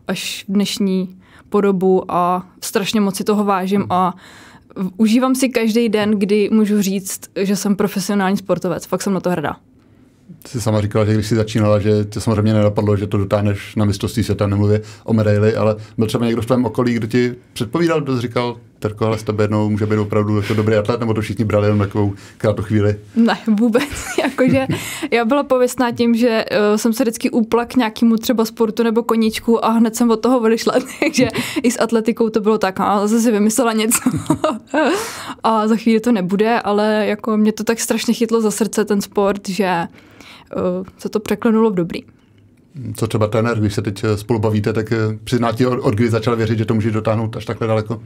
až 0.09 0.44
v 0.49 0.53
dnešní 0.53 1.19
podobu 1.49 2.12
a 2.12 2.49
strašně 2.61 3.00
moc 3.00 3.17
si 3.17 3.25
toho 3.25 3.44
vážím 3.44 3.87
a 3.91 4.15
užívám 4.97 5.35
si 5.35 5.49
každý 5.49 5.89
den, 5.89 6.11
kdy 6.11 6.50
můžu 6.53 6.82
říct, 6.82 7.21
že 7.41 7.56
jsem 7.56 7.77
profesionální 7.77 8.37
sportovec. 8.37 8.87
Fakt 8.87 9.03
jsem 9.03 9.12
na 9.12 9.21
to 9.21 9.31
hrdá 9.31 9.56
jsi 10.46 10.61
sama 10.61 10.81
říkala, 10.81 11.05
že 11.05 11.14
když 11.14 11.26
jsi 11.26 11.37
začínala, 11.37 11.78
že 11.78 12.05
tě 12.05 12.20
samozřejmě 12.20 12.52
nenapadlo, 12.52 12.96
že 12.96 13.06
to 13.06 13.19
dotáhneš 13.19 13.76
na 13.76 13.84
mistrovství 13.84 14.25
světa, 14.25 14.46
nemluvě 14.46 14.81
o 15.05 15.12
medaili, 15.12 15.56
ale 15.56 15.76
byl 15.99 16.06
třeba 16.06 16.26
někdo 16.26 16.43
v 16.43 16.46
tvém 16.46 16.64
okolí, 16.64 16.94
kdo 16.94 17.06
ti 17.06 17.34
předpovídal, 17.52 18.00
kdo 18.00 18.20
říkal, 18.20 18.56
Terko, 18.78 19.06
ale 19.06 19.19
s 19.19 19.23
tebe 19.23 19.44
jednou 19.44 19.70
může 19.70 19.87
být 19.87 19.99
opravdu 19.99 20.37
jako 20.37 20.55
dobrý 20.55 20.75
atlet, 20.75 21.00
nebo 21.00 21.14
to 21.14 21.20
všichni 21.20 21.44
brali 21.44 21.67
jenom 21.67 21.78
takovou 21.78 22.14
krátkou 22.38 22.62
chvíli? 22.62 22.99
Ne, 23.17 23.38
vůbec. 23.46 23.88
Jakože 24.23 24.67
já 25.11 25.25
byla 25.25 25.43
pověstná 25.43 25.93
tím, 25.93 26.14
že 26.14 26.44
uh, 26.50 26.76
jsem 26.76 26.93
se 26.93 27.05
vždycky 27.05 27.31
upla 27.31 27.64
k 27.64 27.76
nějakému 27.76 28.17
třeba 28.17 28.44
sportu 28.44 28.82
nebo 28.82 29.02
koníčku 29.02 29.64
a 29.64 29.69
hned 29.69 29.96
jsem 29.96 30.11
od 30.11 30.17
toho 30.17 30.40
odešla. 30.40 30.72
Takže 31.00 31.29
i 31.62 31.70
s 31.70 31.81
atletikou 31.81 32.29
to 32.29 32.40
bylo 32.40 32.58
tak, 32.58 32.81
a 32.81 33.00
zase 33.00 33.20
si 33.20 33.32
vymyslela 33.32 33.72
něco. 33.72 34.11
a 35.43 35.69
za 35.69 35.76
chvíli 35.76 36.00
to 36.00 36.12
nebude, 36.12 36.61
ale 36.61 37.06
jako 37.06 37.37
mě 37.37 37.52
to 37.52 37.64
tak 37.64 37.81
strašně 37.81 38.14
chytlo 38.14 38.40
za 38.40 38.50
srdce 38.50 38.84
ten 38.84 39.00
sport, 39.00 39.49
že 39.49 39.87
se 40.98 41.08
to 41.08 41.20
překlenulo 41.20 41.70
v 41.70 41.75
dobrý. 41.75 42.02
Co 42.96 43.06
třeba 43.06 43.26
trenér, 43.26 43.58
když 43.58 43.75
se 43.75 43.82
teď 43.82 44.04
eh, 44.04 44.16
spolu 44.16 44.38
bavíte, 44.38 44.72
tak 44.72 44.93
eh, 44.93 44.96
přizná 45.25 45.52
ti, 45.52 45.66
od, 45.66 45.78
od 45.78 45.94
kdy 45.94 46.10
začal 46.10 46.37
věřit, 46.37 46.58
že 46.58 46.64
to 46.64 46.75
může 46.75 46.90
dotáhnout 46.90 47.37
až 47.37 47.44
takhle 47.44 47.66
daleko? 47.66 48.02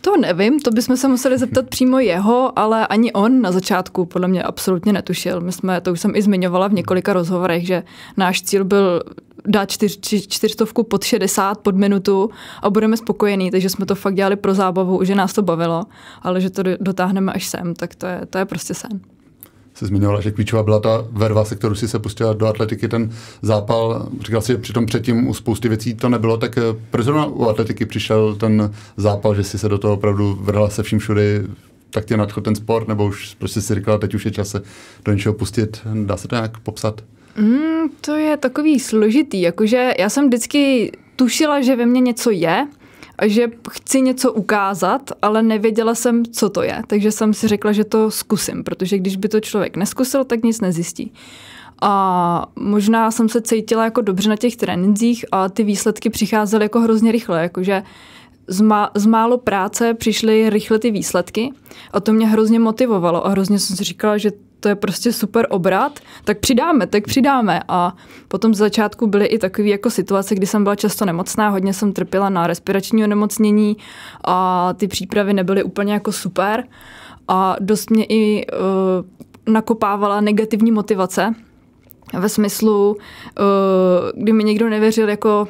To 0.00 0.16
nevím, 0.16 0.60
to 0.60 0.70
bychom 0.70 0.96
se 0.96 1.08
museli 1.08 1.38
zeptat 1.38 1.68
přímo 1.68 1.98
jeho, 1.98 2.58
ale 2.58 2.86
ani 2.86 3.12
on 3.12 3.40
na 3.40 3.52
začátku 3.52 4.04
podle 4.04 4.28
mě 4.28 4.42
absolutně 4.42 4.92
netušil. 4.92 5.40
My 5.40 5.52
jsme, 5.52 5.80
to 5.80 5.92
už 5.92 6.00
jsem 6.00 6.16
i 6.16 6.22
zmiňovala 6.22 6.68
v 6.68 6.72
několika 6.72 7.12
rozhovorech, 7.12 7.66
že 7.66 7.82
náš 8.16 8.42
cíl 8.42 8.64
byl 8.64 9.02
dát 9.46 9.70
čtyř, 9.70 10.00
čtyřstovku 10.28 10.82
pod 10.82 11.04
60 11.04 11.58
pod 11.58 11.76
minutu 11.76 12.30
a 12.62 12.70
budeme 12.70 12.96
spokojení, 12.96 13.50
takže 13.50 13.70
jsme 13.70 13.86
to 13.86 13.94
fakt 13.94 14.14
dělali 14.14 14.36
pro 14.36 14.54
zábavu, 14.54 15.04
že 15.04 15.14
nás 15.14 15.32
to 15.32 15.42
bavilo, 15.42 15.84
ale 16.22 16.40
že 16.40 16.50
to 16.50 16.62
dotáhneme 16.80 17.32
až 17.32 17.46
sem, 17.46 17.74
tak 17.74 17.94
to 17.94 18.06
je, 18.06 18.20
to 18.30 18.38
je 18.38 18.44
prostě 18.44 18.74
sen 18.74 19.00
se 19.78 19.86
zmiňovala, 19.86 20.20
že 20.20 20.30
klíčová 20.30 20.62
byla 20.62 20.80
ta 20.80 21.06
verva, 21.10 21.44
se 21.44 21.56
kterou 21.56 21.74
si 21.74 21.88
se 21.88 21.98
pustila 21.98 22.32
do 22.32 22.46
atletiky, 22.46 22.88
ten 22.88 23.10
zápal. 23.42 24.08
Říkal 24.20 24.40
si, 24.40 24.52
že 24.52 24.58
přitom 24.58 24.86
předtím 24.86 25.28
u 25.28 25.34
spousty 25.34 25.68
věcí 25.68 25.94
to 25.94 26.08
nebylo, 26.08 26.36
tak 26.36 26.58
eh, 26.58 26.62
proč 26.90 27.04
zrovna 27.04 27.26
u 27.26 27.48
atletiky 27.48 27.86
přišel 27.86 28.34
ten 28.34 28.72
zápal, 28.96 29.34
že 29.34 29.44
si 29.44 29.58
se 29.58 29.68
do 29.68 29.78
toho 29.78 29.94
opravdu 29.94 30.38
vrhla 30.40 30.70
se 30.70 30.82
vším 30.82 30.98
všudy, 30.98 31.42
tak 31.90 32.04
tě 32.04 32.16
nadchl 32.16 32.40
ten 32.40 32.54
sport, 32.54 32.88
nebo 32.88 33.06
už 33.06 33.34
prostě 33.34 33.60
si 33.60 33.74
říkala, 33.74 33.98
teď 33.98 34.14
už 34.14 34.24
je 34.24 34.30
čas 34.30 34.48
se 34.48 34.62
do 35.04 35.12
něčeho 35.12 35.32
pustit. 35.32 35.80
Dá 36.04 36.16
se 36.16 36.28
to 36.28 36.34
nějak 36.34 36.58
popsat? 36.58 37.04
Mm, 37.36 37.88
to 38.00 38.14
je 38.14 38.36
takový 38.36 38.80
složitý, 38.80 39.40
jakože 39.40 39.92
já 39.98 40.08
jsem 40.08 40.26
vždycky 40.26 40.92
tušila, 41.16 41.60
že 41.60 41.76
ve 41.76 41.86
mně 41.86 42.00
něco 42.00 42.30
je, 42.30 42.66
že 43.26 43.50
chci 43.70 44.00
něco 44.00 44.32
ukázat, 44.32 45.10
ale 45.22 45.42
nevěděla 45.42 45.94
jsem, 45.94 46.24
co 46.26 46.48
to 46.48 46.62
je. 46.62 46.82
Takže 46.86 47.12
jsem 47.12 47.34
si 47.34 47.48
řekla, 47.48 47.72
že 47.72 47.84
to 47.84 48.10
zkusím, 48.10 48.64
protože 48.64 48.98
když 48.98 49.16
by 49.16 49.28
to 49.28 49.40
člověk 49.40 49.76
neskusil, 49.76 50.24
tak 50.24 50.42
nic 50.42 50.60
nezjistí. 50.60 51.12
A 51.82 52.46
možná 52.56 53.10
jsem 53.10 53.28
se 53.28 53.40
cítila 53.40 53.84
jako 53.84 54.00
dobře 54.00 54.28
na 54.28 54.36
těch 54.36 54.56
trénincích 54.56 55.24
a 55.32 55.48
ty 55.48 55.64
výsledky 55.64 56.10
přicházely 56.10 56.64
jako 56.64 56.80
hrozně 56.80 57.12
rychle, 57.12 57.42
jakože 57.42 57.82
z, 58.46 58.60
má, 58.60 58.90
z 58.94 59.06
málo 59.06 59.38
práce 59.38 59.94
přišly 59.94 60.50
rychle 60.50 60.78
ty 60.78 60.90
výsledky 60.90 61.52
a 61.92 62.00
to 62.00 62.12
mě 62.12 62.26
hrozně 62.26 62.58
motivovalo 62.58 63.26
a 63.26 63.28
hrozně 63.28 63.58
jsem 63.58 63.76
si 63.76 63.84
říkala, 63.84 64.18
že 64.18 64.30
to 64.60 64.68
je 64.68 64.74
prostě 64.74 65.12
super 65.12 65.46
obrat, 65.50 66.00
tak 66.24 66.38
přidáme, 66.38 66.86
tak 66.86 67.04
přidáme. 67.04 67.60
A 67.68 67.96
potom 68.28 68.54
z 68.54 68.58
začátku 68.58 69.06
byly 69.06 69.26
i 69.26 69.38
takové 69.38 69.68
jako 69.68 69.90
situace, 69.90 70.34
kdy 70.34 70.46
jsem 70.46 70.62
byla 70.62 70.74
často 70.74 71.04
nemocná, 71.04 71.48
hodně 71.48 71.74
jsem 71.74 71.92
trpěla 71.92 72.28
na 72.28 72.46
respirační 72.46 73.04
onemocnění 73.04 73.76
a 74.24 74.72
ty 74.74 74.88
přípravy 74.88 75.32
nebyly 75.34 75.62
úplně 75.62 75.92
jako 75.92 76.12
super. 76.12 76.64
A 77.28 77.56
dost 77.60 77.90
mě 77.90 78.04
i 78.04 78.46
uh, 78.46 79.52
nakopávala 79.52 80.20
negativní 80.20 80.70
motivace 80.70 81.34
ve 82.18 82.28
smyslu, 82.28 82.96
uh, 82.96 84.22
kdy 84.22 84.32
mi 84.32 84.44
někdo 84.44 84.68
nevěřil 84.68 85.08
jako 85.08 85.48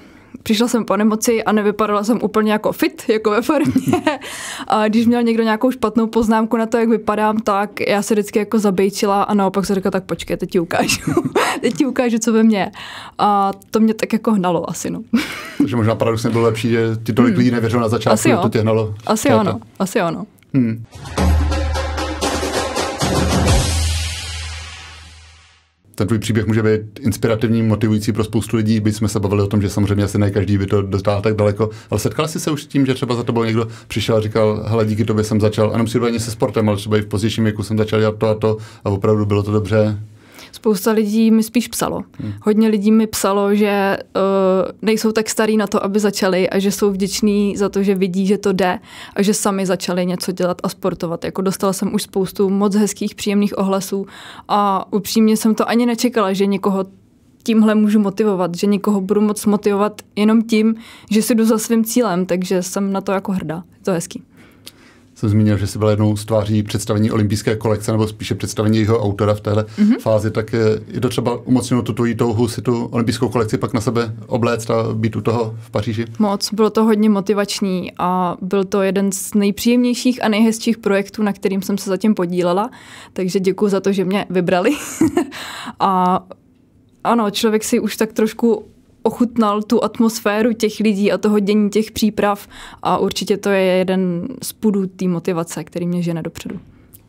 přišla 0.48 0.68
jsem 0.68 0.84
po 0.84 0.96
nemoci 0.96 1.44
a 1.44 1.52
nevypadala 1.52 2.04
jsem 2.04 2.18
úplně 2.22 2.52
jako 2.52 2.72
fit, 2.72 3.02
jako 3.08 3.30
ve 3.30 3.42
formě. 3.42 4.02
a 4.68 4.88
když 4.88 5.06
měl 5.06 5.22
někdo 5.22 5.42
nějakou 5.42 5.70
špatnou 5.70 6.06
poznámku 6.06 6.56
na 6.56 6.66
to, 6.66 6.76
jak 6.78 6.88
vypadám, 6.88 7.40
tak 7.40 7.80
já 7.80 8.02
se 8.02 8.14
vždycky 8.14 8.38
jako 8.38 8.58
zabejčila 8.58 9.22
a 9.22 9.34
naopak 9.34 9.66
se 9.66 9.74
říkala, 9.74 9.90
tak 9.90 10.04
počkej, 10.04 10.36
teď 10.36 10.50
ti 10.50 10.60
ukážu. 10.60 11.00
teď 11.60 11.74
ti 11.74 11.86
ukážu, 11.86 12.18
co 12.18 12.32
ve 12.32 12.42
mně. 12.42 12.72
A 13.18 13.52
to 13.70 13.80
mě 13.80 13.94
tak 13.94 14.12
jako 14.12 14.32
hnalo 14.32 14.70
asi, 14.70 14.90
no. 14.90 15.02
Takže 15.58 15.76
možná 15.76 15.94
paradoxně 15.94 16.30
bylo 16.30 16.44
lepší, 16.44 16.68
že 16.70 16.96
ti 17.04 17.12
tolik 17.12 17.30
hmm. 17.30 17.38
lidí 17.38 17.50
nevěřilo 17.50 17.82
na 17.82 17.88
začátku, 17.88 18.14
asi 18.14 18.30
jo. 18.30 18.38
to 18.42 18.48
tě 18.48 18.60
hnalo. 18.60 18.94
Asi 19.06 19.30
ono, 19.34 19.60
asi 19.78 20.02
ono. 20.02 20.26
Hmm. 20.54 20.84
Ten 25.98 26.06
tvůj 26.06 26.18
příběh 26.18 26.46
může 26.46 26.62
být 26.62 26.80
inspirativní, 27.00 27.62
motivující 27.62 28.12
pro 28.12 28.24
spoustu 28.24 28.56
lidí, 28.56 28.80
byť 28.80 28.94
jsme 28.94 29.08
se 29.08 29.20
bavili 29.20 29.42
o 29.42 29.46
tom, 29.46 29.62
že 29.62 29.70
samozřejmě 29.70 30.04
asi 30.04 30.18
ne 30.18 30.30
každý 30.30 30.58
by 30.58 30.66
to 30.66 30.82
dostal 30.82 31.22
tak 31.22 31.34
daleko, 31.34 31.70
ale 31.90 32.00
setkal 32.00 32.28
jsi 32.28 32.40
se 32.40 32.50
už 32.50 32.62
s 32.62 32.66
tím, 32.66 32.86
že 32.86 32.94
třeba 32.94 33.14
za 33.14 33.22
tebou 33.22 33.44
někdo 33.44 33.68
přišel 33.88 34.16
a 34.16 34.20
říkal, 34.20 34.64
hele, 34.66 34.86
díky 34.86 35.04
tobě 35.04 35.24
jsem 35.24 35.40
začal, 35.40 35.70
a 35.74 35.76
nemusí 35.76 35.98
ani 35.98 36.20
se 36.20 36.30
sportem, 36.30 36.68
ale 36.68 36.76
třeba 36.76 36.96
i 36.96 37.00
v 37.00 37.06
pozdějším 37.06 37.44
věku 37.44 37.62
jsem 37.62 37.78
začal 37.78 38.00
dělat 38.00 38.16
to 38.18 38.26
a 38.28 38.34
to. 38.34 38.56
A 38.84 38.90
opravdu 38.90 39.26
bylo 39.26 39.42
to 39.42 39.52
dobře, 39.52 39.98
Spousta 40.58 40.92
lidí 40.92 41.30
mi 41.30 41.42
spíš 41.42 41.68
psalo. 41.68 42.02
Hmm. 42.20 42.32
Hodně 42.42 42.68
lidí 42.68 42.92
mi 42.92 43.06
psalo, 43.06 43.54
že 43.54 43.96
uh, 44.16 44.72
nejsou 44.82 45.12
tak 45.12 45.30
starí 45.30 45.56
na 45.56 45.66
to, 45.66 45.84
aby 45.84 46.00
začali 46.00 46.50
a 46.50 46.58
že 46.58 46.72
jsou 46.72 46.90
vděční 46.90 47.56
za 47.56 47.68
to, 47.68 47.82
že 47.82 47.94
vidí, 47.94 48.26
že 48.26 48.38
to 48.38 48.52
jde 48.52 48.78
a 49.16 49.22
že 49.22 49.34
sami 49.34 49.66
začali 49.66 50.06
něco 50.06 50.32
dělat 50.32 50.60
a 50.62 50.68
sportovat. 50.68 51.24
Jako 51.24 51.42
dostala 51.42 51.72
jsem 51.72 51.94
už 51.94 52.02
spoustu 52.02 52.50
moc 52.50 52.74
hezkých, 52.74 53.14
příjemných 53.14 53.58
ohlasů 53.58 54.06
a 54.48 54.92
upřímně 54.92 55.36
jsem 55.36 55.54
to 55.54 55.68
ani 55.68 55.86
nečekala, 55.86 56.32
že 56.32 56.46
někoho 56.46 56.84
tímhle 57.42 57.74
můžu 57.74 57.98
motivovat, 57.98 58.54
že 58.54 58.66
někoho 58.66 59.00
budu 59.00 59.20
moc 59.20 59.46
motivovat 59.46 60.02
jenom 60.16 60.42
tím, 60.42 60.74
že 61.10 61.22
si 61.22 61.34
jdu 61.34 61.44
za 61.44 61.58
svým 61.58 61.84
cílem, 61.84 62.26
takže 62.26 62.62
jsem 62.62 62.92
na 62.92 63.00
to 63.00 63.12
jako 63.12 63.32
hrdá. 63.32 63.64
Je 63.78 63.84
to 63.84 63.92
hezký 63.92 64.22
jsem 65.18 65.28
zmínil, 65.28 65.56
že 65.58 65.66
jsi 65.66 65.78
byl 65.78 65.88
jednou 65.88 66.16
z 66.16 66.24
tváří 66.24 66.62
představení 66.62 67.10
olympijské 67.10 67.56
kolekce, 67.56 67.92
nebo 67.92 68.08
spíše 68.08 68.34
představení 68.34 68.78
jeho 68.78 69.02
autora 69.02 69.34
v 69.34 69.40
téhle 69.40 69.62
mm-hmm. 69.62 69.98
fázi, 70.00 70.30
tak 70.30 70.52
je 70.88 71.00
to 71.00 71.08
třeba 71.08 71.46
umocnilo 71.46 71.82
tu 71.82 71.92
tvoji 71.92 72.14
touhu 72.14 72.48
si 72.48 72.62
tu 72.62 72.84
olympijskou 72.84 73.28
kolekci 73.28 73.58
pak 73.58 73.74
na 73.74 73.80
sebe 73.80 74.14
obléct 74.26 74.70
a 74.70 74.94
být 74.94 75.16
u 75.16 75.20
toho 75.20 75.54
v 75.60 75.70
Paříži? 75.70 76.04
Moc, 76.18 76.52
bylo 76.52 76.70
to 76.70 76.84
hodně 76.84 77.10
motivační 77.10 77.92
a 77.98 78.36
byl 78.40 78.64
to 78.64 78.82
jeden 78.82 79.12
z 79.12 79.34
nejpříjemnějších 79.34 80.24
a 80.24 80.28
nejhezčích 80.28 80.78
projektů, 80.78 81.22
na 81.22 81.32
kterým 81.32 81.62
jsem 81.62 81.78
se 81.78 81.90
zatím 81.90 82.14
podílela, 82.14 82.70
takže 83.12 83.40
děkuji 83.40 83.68
za 83.68 83.80
to, 83.80 83.92
že 83.92 84.04
mě 84.04 84.26
vybrali. 84.30 84.70
a 85.80 86.24
ano, 87.04 87.30
člověk 87.30 87.64
si 87.64 87.80
už 87.80 87.96
tak 87.96 88.12
trošku 88.12 88.64
ochutnal 89.02 89.62
tu 89.62 89.84
atmosféru 89.84 90.52
těch 90.52 90.80
lidí 90.80 91.12
a 91.12 91.18
toho 91.18 91.38
dění 91.38 91.70
těch 91.70 91.90
příprav 91.90 92.48
a 92.82 92.98
určitě 92.98 93.36
to 93.36 93.50
je 93.50 93.62
jeden 93.62 94.28
z 94.42 94.52
půdů 94.52 94.86
té 94.86 95.08
motivace, 95.08 95.64
který 95.64 95.86
mě 95.86 96.02
žene 96.02 96.22
dopředu. 96.22 96.60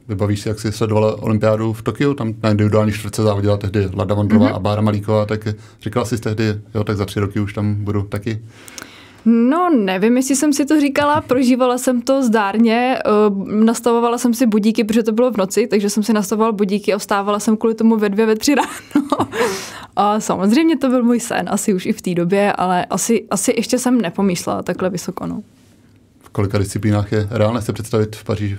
Vybavíš 0.08 0.42
si, 0.42 0.50
jak 0.50 0.60
jsi 0.60 0.72
sledovala 0.72 1.24
olympiádu 1.24 1.74
v 1.74 1.82
Tokiu, 1.82 2.14
tam 2.14 2.34
na 2.44 2.52
individuální 2.52 2.92
čtvrtce 2.92 3.24
závodila 3.24 3.58
tehdy 3.58 3.90
Lada 3.94 4.16
Vondrová 4.16 4.50
mm-hmm. 4.50 4.56
a 4.56 4.60
Bára 4.60 4.82
Malíková, 4.82 5.26
tak 5.26 5.48
říkala 5.82 6.06
jsi 6.06 6.18
tehdy, 6.18 6.44
jo, 6.76 6.84
tak 6.84 6.98
za 6.98 7.06
tři 7.06 7.20
roky 7.20 7.40
už 7.40 7.54
tam 7.54 7.76
budu 7.76 8.04
taky? 8.04 8.42
No, 9.26 9.70
nevím, 9.76 10.18
jestli 10.18 10.36
jsem 10.36 10.54
si 10.54 10.66
to 10.66 10.82
říkala, 10.82 11.22
prožívala 11.22 11.78
jsem 11.78 12.02
to 12.02 12.24
zdárně, 12.24 13.00
uh, 13.30 13.48
nastavovala 13.48 14.18
jsem 14.18 14.34
si 14.34 14.46
budíky, 14.46 14.84
protože 14.84 15.04
to 15.04 15.12
bylo 15.12 15.32
v 15.32 15.38
noci, 15.38 15.68
takže 15.68 15.90
jsem 15.90 16.04
si 16.04 16.14
nastavovala 16.14 16.52
budíky 16.52 16.94
a 16.94 16.98
vstávala 16.98 17.40
jsem 17.40 17.58
kvůli 17.58 17.76
tomu 17.76 17.98
ve 17.98 18.10
dvě, 18.10 18.26
ve 18.26 18.36
tři 18.36 18.56
ráno. 18.56 19.30
a 19.96 20.20
samozřejmě 20.20 20.78
to 20.78 20.90
byl 20.90 21.04
můj 21.04 21.20
sen, 21.20 21.50
asi 21.50 21.74
už 21.74 21.86
i 21.86 21.94
v 21.94 22.02
té 22.02 22.14
době, 22.14 22.54
ale 22.54 22.86
asi, 22.86 23.26
asi 23.32 23.54
ještě 23.58 23.80
jsem 23.80 24.02
nepomýšlela 24.02 24.64
takhle 24.64 24.90
vysoko. 24.90 25.28
No. 25.28 25.42
V 26.20 26.30
kolika 26.30 26.58
disciplínách 26.58 27.12
je 27.12 27.28
reálné 27.32 27.62
se 27.62 27.74
představit 27.74 28.16
v 28.16 28.24
Paříži? 28.24 28.58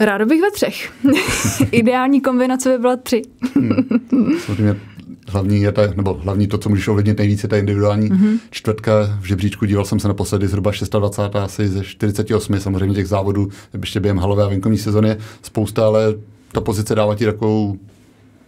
Ráda 0.00 0.24
bych 0.24 0.40
ve 0.40 0.50
třech. 0.50 0.92
Ideální 1.72 2.20
kombinace 2.20 2.68
by 2.68 2.78
byla 2.78 2.96
tři. 2.96 3.22
hmm 3.54 4.95
hlavní 5.28 5.60
je 5.60 5.72
ta, 5.72 5.82
nebo 5.96 6.14
hlavní 6.14 6.46
to, 6.46 6.58
co 6.58 6.68
můžeš 6.68 6.88
ovlivnit 6.88 7.18
nejvíce, 7.18 7.44
je 7.44 7.48
ta 7.48 7.56
individuální 7.56 8.10
mm-hmm. 8.10 8.38
čtvrtka 8.50 9.18
v 9.20 9.24
žebříčku. 9.24 9.66
Díval 9.66 9.84
jsem 9.84 10.00
se 10.00 10.08
naposledy 10.08 10.48
zhruba 10.48 10.70
26, 10.90 11.36
asi 11.36 11.68
ze 11.68 11.84
48, 11.84 12.60
samozřejmě 12.60 12.94
těch 12.94 13.08
závodů, 13.08 13.48
ještě 13.80 14.00
během 14.00 14.18
halové 14.18 14.44
a 14.44 14.48
venkovní 14.48 14.78
sezony 14.78 15.16
spousta, 15.42 15.86
ale 15.86 16.14
ta 16.52 16.60
pozice 16.60 16.94
dává 16.94 17.14
ti 17.14 17.24
takovou 17.24 17.76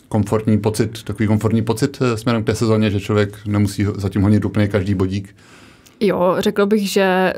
komfortní 0.08 0.58
pocit, 0.58 1.02
takový 1.02 1.26
komfortní 1.26 1.62
pocit 1.62 1.98
eh, 2.00 2.16
směrem 2.16 2.42
k 2.42 2.46
té 2.46 2.54
sezóně, 2.54 2.90
že 2.90 3.00
člověk 3.00 3.38
nemusí 3.46 3.86
zatím 3.96 4.22
honit 4.22 4.44
úplně 4.44 4.68
každý 4.68 4.94
bodík. 4.94 5.36
Jo, 6.00 6.36
řekl 6.38 6.66
bych, 6.66 6.90
že 6.90 7.32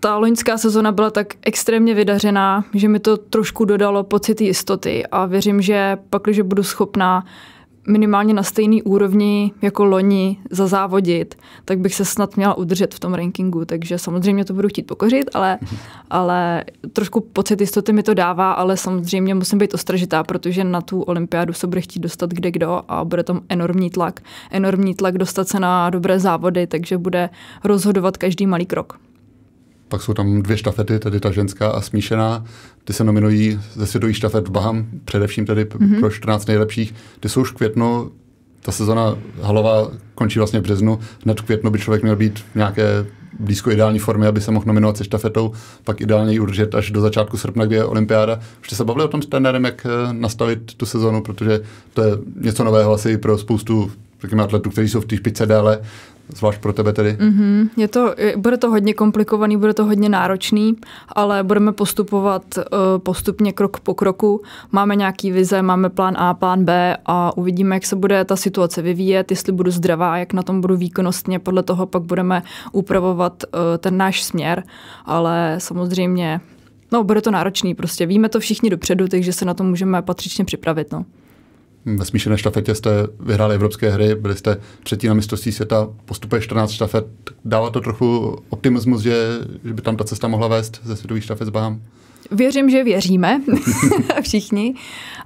ta 0.00 0.16
loňská 0.16 0.58
sezona 0.58 0.92
byla 0.92 1.10
tak 1.10 1.34
extrémně 1.42 1.94
vydařená, 1.94 2.64
že 2.74 2.88
mi 2.88 2.98
to 2.98 3.16
trošku 3.16 3.64
dodalo 3.64 4.04
pocit 4.04 4.40
jistoty 4.40 5.06
a 5.06 5.26
věřím, 5.26 5.62
že 5.62 5.96
pak, 6.10 6.22
když 6.22 6.40
budu 6.40 6.62
schopná 6.62 7.24
minimálně 7.88 8.34
na 8.34 8.42
stejný 8.42 8.82
úrovni 8.82 9.52
jako 9.62 9.84
loni 9.84 10.38
zazávodit, 10.50 11.34
tak 11.64 11.78
bych 11.78 11.94
se 11.94 12.04
snad 12.04 12.36
měla 12.36 12.54
udržet 12.54 12.94
v 12.94 13.00
tom 13.00 13.14
rankingu, 13.14 13.64
takže 13.64 13.98
samozřejmě 13.98 14.44
to 14.44 14.54
budu 14.54 14.68
chtít 14.68 14.82
pokořit, 14.82 15.30
ale, 15.34 15.58
ale 16.10 16.64
trošku 16.92 17.20
pocit 17.20 17.60
jistoty 17.60 17.92
mi 17.92 18.02
to 18.02 18.14
dává, 18.14 18.52
ale 18.52 18.76
samozřejmě 18.76 19.34
musím 19.34 19.58
být 19.58 19.74
ostražitá, 19.74 20.24
protože 20.24 20.64
na 20.64 20.80
tu 20.80 21.02
olympiádu 21.02 21.52
se 21.52 21.66
bude 21.66 21.80
chtít 21.80 22.00
dostat 22.00 22.30
kde 22.30 22.50
kdo 22.50 22.82
a 22.88 23.04
bude 23.04 23.22
tam 23.22 23.40
enormní 23.48 23.90
tlak. 23.90 24.20
Enormní 24.50 24.94
tlak 24.94 25.18
dostat 25.18 25.48
se 25.48 25.60
na 25.60 25.90
dobré 25.90 26.20
závody, 26.20 26.66
takže 26.66 26.98
bude 26.98 27.30
rozhodovat 27.64 28.16
každý 28.16 28.46
malý 28.46 28.66
krok. 28.66 28.98
Pak 29.88 30.02
jsou 30.02 30.14
tam 30.14 30.42
dvě 30.42 30.56
štafety, 30.56 30.98
tedy 30.98 31.20
ta 31.20 31.30
ženská 31.30 31.70
a 31.70 31.80
smíšená. 31.80 32.44
Ty 32.88 32.94
se 32.94 33.04
nominují 33.04 33.60
ze 33.74 33.86
světových 33.86 34.16
štafet 34.16 34.48
v 34.48 34.50
Baham, 34.50 34.86
především 35.04 35.46
tedy 35.46 35.64
mm-hmm. 35.64 35.98
pro 35.98 36.10
14 36.10 36.46
nejlepších. 36.46 36.94
Ty 37.20 37.28
jsou 37.28 37.40
už 37.40 37.50
v 37.50 37.54
květnu, 37.54 38.10
ta 38.62 38.72
sezona 38.72 39.18
halová 39.42 39.90
končí 40.14 40.38
vlastně 40.38 40.60
v 40.60 40.62
březnu. 40.62 40.98
Hned 41.24 41.40
v 41.40 41.44
květnu 41.44 41.70
by 41.70 41.78
člověk 41.78 42.02
měl 42.02 42.16
být 42.16 42.38
v 42.38 42.54
nějaké 42.54 43.06
blízko 43.38 43.70
ideální 43.70 43.98
formy, 43.98 44.26
aby 44.26 44.40
se 44.40 44.50
mohl 44.50 44.64
nominovat 44.66 44.96
se 44.96 45.04
štafetou, 45.04 45.52
pak 45.84 46.00
ideálně 46.00 46.32
ji 46.32 46.40
udržet 46.40 46.74
až 46.74 46.90
do 46.90 47.00
začátku 47.00 47.36
srpna, 47.36 47.66
kdy 47.66 47.76
je 47.76 47.84
olympiáda. 47.84 48.40
Už 48.60 48.66
jste 48.66 48.76
se 48.76 48.84
bavili 48.84 49.04
o 49.04 49.08
tom 49.08 49.22
s 49.22 49.26
trenérem, 49.26 49.64
jak 49.64 49.86
eh, 49.86 50.12
nastavit 50.12 50.74
tu 50.74 50.86
sezonu, 50.86 51.22
protože 51.22 51.60
to 51.94 52.02
je 52.02 52.12
něco 52.40 52.64
nového 52.64 52.92
asi 52.92 53.18
pro 53.18 53.38
spoustu 53.38 53.90
řekněme, 54.20 54.42
atletů, 54.42 54.70
kteří 54.70 54.88
jsou 54.88 55.00
v 55.00 55.06
té 55.06 55.16
špičce 55.16 55.46
déle, 55.46 55.80
zvlášť 56.36 56.60
pro 56.60 56.72
tebe 56.72 56.92
tedy? 56.92 57.16
Mm-hmm. 57.20 57.68
Je 57.76 57.88
to, 57.88 58.14
bude 58.36 58.56
to 58.56 58.70
hodně 58.70 58.94
komplikovaný, 58.94 59.56
bude 59.56 59.74
to 59.74 59.84
hodně 59.84 60.08
náročný, 60.08 60.76
ale 61.08 61.42
budeme 61.42 61.72
postupovat 61.72 62.42
uh, 62.58 62.62
postupně 62.98 63.52
krok 63.52 63.80
po 63.80 63.94
kroku. 63.94 64.42
Máme 64.72 64.96
nějaký 64.96 65.30
vize, 65.32 65.62
máme 65.62 65.90
plán 65.90 66.14
A, 66.18 66.34
plán 66.34 66.64
B 66.64 66.96
a 67.06 67.36
uvidíme, 67.36 67.76
jak 67.76 67.86
se 67.86 67.96
bude 67.96 68.24
ta 68.24 68.36
situace 68.36 68.82
vyvíjet, 68.82 69.30
jestli 69.30 69.52
budu 69.52 69.70
zdravá, 69.70 70.18
jak 70.18 70.32
na 70.32 70.42
tom 70.42 70.60
budu 70.60 70.76
výkonnostně, 70.76 71.38
podle 71.38 71.62
toho 71.62 71.86
pak 71.86 72.02
budeme 72.02 72.42
upravovat 72.72 73.44
uh, 73.44 73.60
ten 73.78 73.96
náš 73.96 74.22
směr, 74.22 74.62
ale 75.04 75.54
samozřejmě 75.58 76.40
No, 76.92 77.04
bude 77.04 77.20
to 77.20 77.30
náročný, 77.30 77.74
prostě 77.74 78.06
víme 78.06 78.28
to 78.28 78.40
všichni 78.40 78.70
dopředu, 78.70 79.08
takže 79.08 79.32
se 79.32 79.44
na 79.44 79.54
to 79.54 79.64
můžeme 79.64 80.02
patřičně 80.02 80.44
připravit. 80.44 80.92
No 80.92 81.04
ve 81.96 82.04
smíšené 82.04 82.38
štafetě 82.38 82.74
jste 82.74 82.90
vyhráli 83.20 83.54
evropské 83.54 83.90
hry, 83.90 84.14
byli 84.14 84.36
jste 84.36 84.56
třetí 84.82 85.08
na 85.08 85.14
mistrovství 85.14 85.52
světa, 85.52 85.88
postupuje 86.04 86.40
14 86.42 86.70
štafet. 86.70 87.06
Dává 87.44 87.70
to 87.70 87.80
trochu 87.80 88.38
optimismus, 88.48 89.02
že, 89.02 89.38
že 89.64 89.72
by 89.72 89.82
tam 89.82 89.96
ta 89.96 90.04
cesta 90.04 90.28
mohla 90.28 90.48
vést 90.48 90.80
ze 90.84 90.96
světových 90.96 91.24
štafet 91.24 91.46
s 91.46 91.50
Baham? 91.50 91.82
Věřím, 92.30 92.70
že 92.70 92.84
věříme 92.84 93.40
všichni, 94.22 94.74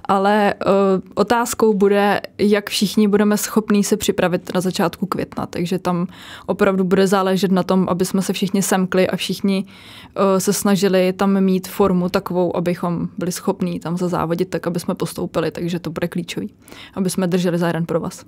ale 0.05 0.53
uh, 0.53 0.71
otázkou 1.15 1.73
bude, 1.73 2.21
jak 2.37 2.69
všichni 2.69 3.07
budeme 3.07 3.37
schopní 3.37 3.83
se 3.83 3.97
připravit 3.97 4.53
na 4.55 4.61
začátku 4.61 5.05
května. 5.05 5.45
Takže 5.45 5.79
tam 5.79 6.07
opravdu 6.45 6.83
bude 6.83 7.07
záležet 7.07 7.51
na 7.51 7.63
tom, 7.63 7.87
aby 7.89 8.05
jsme 8.05 8.21
se 8.21 8.33
všichni 8.33 8.61
semkli 8.61 9.07
a 9.07 9.15
všichni 9.15 9.65
uh, 9.65 10.39
se 10.39 10.53
snažili 10.53 11.13
tam 11.13 11.41
mít 11.41 11.67
formu 11.67 12.09
takovou, 12.09 12.55
abychom 12.55 13.07
byli 13.17 13.31
schopní 13.31 13.79
tam 13.79 13.97
zazávodit, 13.97 14.49
tak 14.49 14.67
aby 14.67 14.79
jsme 14.79 14.95
postoupili. 14.95 15.51
Takže 15.51 15.79
to 15.79 15.89
bude 15.89 16.07
klíčový, 16.07 16.53
aby 16.93 17.09
jsme 17.09 17.27
drželi 17.27 17.57
za 17.57 17.67
jeden 17.67 17.85
pro 17.85 17.99
vás 17.99 18.25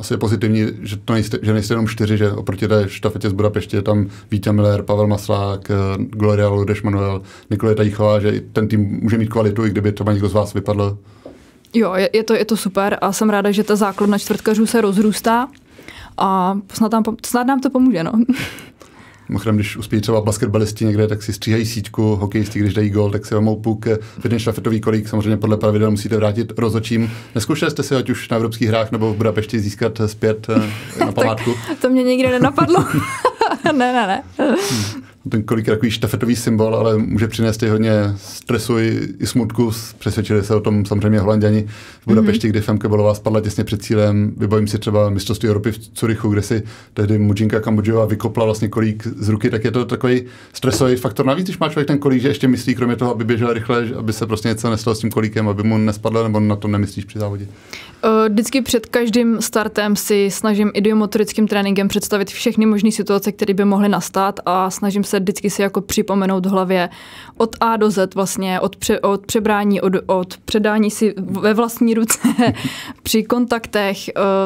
asi 0.00 0.14
je 0.14 0.18
pozitivní, 0.18 0.66
že, 0.82 0.96
to 0.96 1.12
nejste, 1.12 1.38
že 1.42 1.52
nejste 1.52 1.74
jenom 1.74 1.88
čtyři, 1.88 2.16
že 2.16 2.32
oproti 2.32 2.68
té 2.68 2.88
štafetě 2.88 3.30
z 3.30 3.32
Budapešti 3.32 3.76
je 3.76 3.82
tam 3.82 4.06
Vítě 4.30 4.52
Miller, 4.52 4.82
Pavel 4.82 5.06
Maslák, 5.06 5.70
eh, 5.70 5.74
Gloria 5.98 6.48
Lourdes 6.48 6.82
Manuel, 6.82 7.22
Nikoleta 7.50 7.82
Jíchová, 8.06 8.20
že 8.32 8.40
ten 8.52 8.68
tým 8.68 8.98
může 9.02 9.18
mít 9.18 9.28
kvalitu, 9.28 9.66
i 9.66 9.70
kdyby 9.70 9.92
třeba 9.92 10.12
někdo 10.12 10.28
z 10.28 10.32
vás 10.32 10.54
vypadl. 10.54 10.98
Jo, 11.74 11.94
je, 11.94 12.10
je, 12.12 12.22
to, 12.22 12.34
je 12.34 12.44
to 12.44 12.56
super 12.56 12.98
a 13.00 13.12
jsem 13.12 13.30
ráda, 13.30 13.50
že 13.50 13.64
ta 13.64 13.76
základna 13.76 14.18
čtvrtkařů 14.18 14.66
se 14.66 14.80
rozrůstá 14.80 15.48
a 16.18 16.58
snad 16.72 16.92
nám, 16.92 17.02
snad 17.26 17.46
nám 17.46 17.60
to 17.60 17.70
pomůže. 17.70 18.04
No. 18.04 18.12
Mimochodem, 19.28 19.56
když 19.56 19.76
uspějí 19.76 20.02
třeba 20.02 20.20
basketbalisti 20.20 20.84
někde, 20.84 21.08
tak 21.08 21.22
si 21.22 21.32
stříhají 21.32 21.66
síťku, 21.66 22.16
hokejisti, 22.16 22.58
když 22.58 22.74
dají 22.74 22.90
gol, 22.90 23.10
tak 23.10 23.26
si 23.26 23.34
vemou 23.34 23.56
puk, 23.56 23.86
jeden 24.24 24.38
štafetový 24.38 24.80
kolík, 24.80 25.08
samozřejmě 25.08 25.36
podle 25.36 25.56
pravidel 25.56 25.90
musíte 25.90 26.16
vrátit 26.16 26.58
rozočím. 26.58 27.10
Neskoušeli 27.34 27.70
jste 27.70 27.82
si 27.82 27.94
ať 27.94 28.10
už 28.10 28.28
na 28.28 28.36
evropských 28.36 28.68
hrách 28.68 28.92
nebo 28.92 29.14
v 29.14 29.16
Budapešti 29.16 29.60
získat 29.60 30.00
zpět 30.06 30.46
eh, 30.48 31.04
na 31.04 31.12
památku? 31.12 31.54
to 31.80 31.88
mě 31.88 32.02
nikdy 32.02 32.28
nenapadlo. 32.28 32.84
ne, 33.64 33.72
ne, 33.72 34.06
ne. 34.06 34.22
Hmm 34.38 35.15
ten 35.30 35.42
kolik 35.42 35.66
je 35.66 35.72
takový 35.72 35.90
štafetový 35.90 36.36
symbol, 36.36 36.76
ale 36.76 36.98
může 36.98 37.28
přinést 37.28 37.62
i 37.62 37.68
hodně 37.68 37.92
stresu 38.16 38.78
i, 38.78 39.08
i 39.18 39.26
smutku. 39.26 39.72
Přesvědčili 39.98 40.44
se 40.44 40.54
o 40.54 40.60
tom 40.60 40.84
samozřejmě 40.84 41.20
Holanděni 41.20 41.66
v 42.00 42.06
Budapešti, 42.06 42.46
mm-hmm. 42.46 42.50
kdy 42.50 42.60
Femke 42.60 42.88
Bolová 42.88 43.14
spadla 43.14 43.40
těsně 43.40 43.64
před 43.64 43.82
cílem. 43.82 44.32
Vybavím 44.36 44.68
si 44.68 44.78
třeba 44.78 45.10
mistrovství 45.10 45.48
Evropy 45.48 45.72
v 45.72 45.78
Curychu, 45.78 46.28
kde 46.28 46.42
si 46.42 46.62
tehdy 46.94 47.18
Mujinka 47.18 47.60
Kambodžová 47.60 48.04
vykopla 48.04 48.44
vlastně 48.44 48.68
kolík 48.68 49.06
z 49.06 49.28
ruky, 49.28 49.50
tak 49.50 49.64
je 49.64 49.70
to 49.70 49.84
takový 49.84 50.22
stresový 50.52 50.96
faktor. 50.96 51.26
Navíc, 51.26 51.46
když 51.46 51.58
má 51.58 51.68
člověk 51.68 51.88
ten 51.88 51.98
kolík, 51.98 52.22
že 52.22 52.28
ještě 52.28 52.48
myslí, 52.48 52.74
kromě 52.74 52.96
toho, 52.96 53.10
aby 53.10 53.24
běžel 53.24 53.52
rychle, 53.52 53.88
aby 53.98 54.12
se 54.12 54.26
prostě 54.26 54.48
něco 54.48 54.70
nestalo 54.70 54.94
s 54.94 54.98
tím 54.98 55.10
kolíkem, 55.10 55.48
aby 55.48 55.62
mu 55.62 55.78
nespadlo, 55.78 56.22
nebo 56.22 56.40
na 56.40 56.56
to 56.56 56.68
nemyslíš 56.68 57.04
při 57.04 57.18
závodě. 57.18 57.46
Vždycky 58.28 58.62
před 58.62 58.86
každým 58.86 59.40
startem 59.40 59.96
si 59.96 60.30
snažím 60.30 60.70
idiomotorickým 60.74 61.48
tréninkem 61.48 61.88
představit 61.88 62.30
všechny 62.30 62.66
možné 62.66 62.92
situace, 62.92 63.32
které 63.32 63.54
by 63.54 63.64
mohly 63.64 63.88
nastat 63.88 64.40
a 64.46 64.70
snažím 64.70 65.04
se 65.04 65.15
vždycky 65.20 65.50
si 65.50 65.62
jako 65.62 65.80
připomenout 65.80 66.46
v 66.46 66.50
hlavě 66.50 66.88
od 67.36 67.56
A 67.60 67.76
do 67.76 67.90
Z 67.90 68.14
vlastně, 68.14 68.60
od, 68.60 68.76
pře, 68.76 69.00
od 69.00 69.26
přebrání, 69.26 69.80
od, 69.80 69.92
od 70.06 70.36
předání 70.36 70.90
si 70.90 71.14
ve 71.18 71.54
vlastní 71.54 71.94
ruce, 71.94 72.18
při 73.02 73.22
kontaktech, 73.22 73.98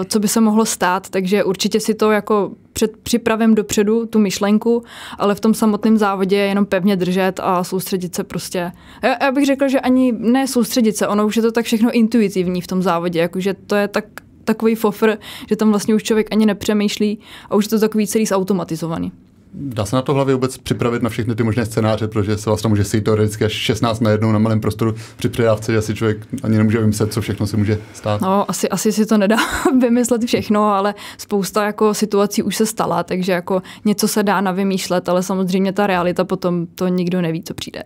co 0.09 0.21
by 0.21 0.29
se 0.29 0.41
mohlo 0.41 0.67
stát, 0.67 1.11
takže 1.11 1.45
určitě 1.45 1.81
si 1.81 1.95
to 1.95 2.11
jako 2.11 2.51
před, 2.73 2.97
připravím 2.97 3.55
dopředu 3.55 4.07
tu 4.07 4.19
myšlenku, 4.19 4.83
ale 5.19 5.35
v 5.35 5.41
tom 5.41 5.55
samotném 5.55 5.99
závodě 5.99 6.37
jenom 6.37 6.67
pevně 6.67 6.97
držet 6.97 7.41
a 7.43 7.65
soustředit 7.65 8.15
se 8.15 8.25
prostě. 8.25 8.73
Já, 9.03 9.25
já 9.25 9.33
bych 9.33 9.47
řekla, 9.47 9.69
že 9.69 9.81
ani 9.81 10.13
ne 10.19 10.47
soustředit 10.47 10.97
se, 10.97 11.09
ono 11.09 11.27
už 11.27 11.37
je 11.37 11.43
to 11.43 11.53
tak 11.53 11.65
všechno 11.65 11.91
intuitivní 11.91 12.61
v 12.61 12.67
tom 12.67 12.83
závodě, 12.83 13.21
jakože 13.21 13.55
to 13.55 13.75
je 13.75 13.89
tak 13.89 14.05
takový 14.45 14.75
fofr, 14.75 15.19
že 15.49 15.57
tam 15.57 15.71
vlastně 15.71 15.95
už 15.95 16.03
člověk 16.03 16.33
ani 16.33 16.47
nepřemýšlí 16.47 17.19
a 17.51 17.55
už 17.55 17.65
je 17.65 17.69
to 17.69 17.79
takový 17.79 18.07
celý 18.07 18.27
zautomatizovaný. 18.27 19.13
Dá 19.55 19.85
se 19.85 19.97
na 19.97 20.03
to 20.03 20.15
hlavě 20.15 20.35
vůbec 20.35 20.59
připravit 20.59 21.03
na 21.03 21.09
všechny 21.09 21.35
ty 21.35 21.43
možné 21.43 21.67
scénáře, 21.67 22.09
protože 22.09 22.37
se 22.37 22.51
vlastně 22.51 22.69
může 22.69 22.85
sejít 22.85 23.05
teoreticky 23.05 23.45
až 23.45 23.53
16 23.53 24.01
na 24.01 24.11
jednou 24.11 24.33
na 24.33 24.39
malém 24.39 24.61
prostoru 24.61 24.95
při 25.17 25.29
předávce, 25.29 25.73
že 25.73 25.79
asi 25.79 25.95
člověk 25.95 26.27
ani 26.43 26.57
nemůže 26.57 26.79
vymyslet, 26.81 27.13
co 27.13 27.21
všechno 27.21 27.47
se 27.47 27.57
může 27.57 27.79
stát. 27.95 28.21
No, 28.21 28.51
asi, 28.51 28.69
asi 28.69 28.93
si 28.93 29.07
to 29.07 29.19
nedá 29.19 29.37
vymyslet 29.81 30.25
všechno, 30.25 30.65
ale 30.65 30.95
spousta 31.19 31.65
jako 31.65 31.95
situací 31.95 32.43
už 32.43 32.57
se 32.57 32.67
stala, 32.67 33.03
takže 33.03 33.33
jako 33.33 33.63
něco 33.85 34.09
se 34.09 34.23
dá 34.23 34.41
navymýšlet, 34.41 35.09
ale 35.09 35.23
samozřejmě 35.23 35.73
ta 35.73 35.87
realita 35.87 36.25
potom 36.25 36.67
to 36.67 36.89
nikdo 36.89 37.21
neví, 37.21 37.43
co 37.43 37.55
přijde. 37.55 37.83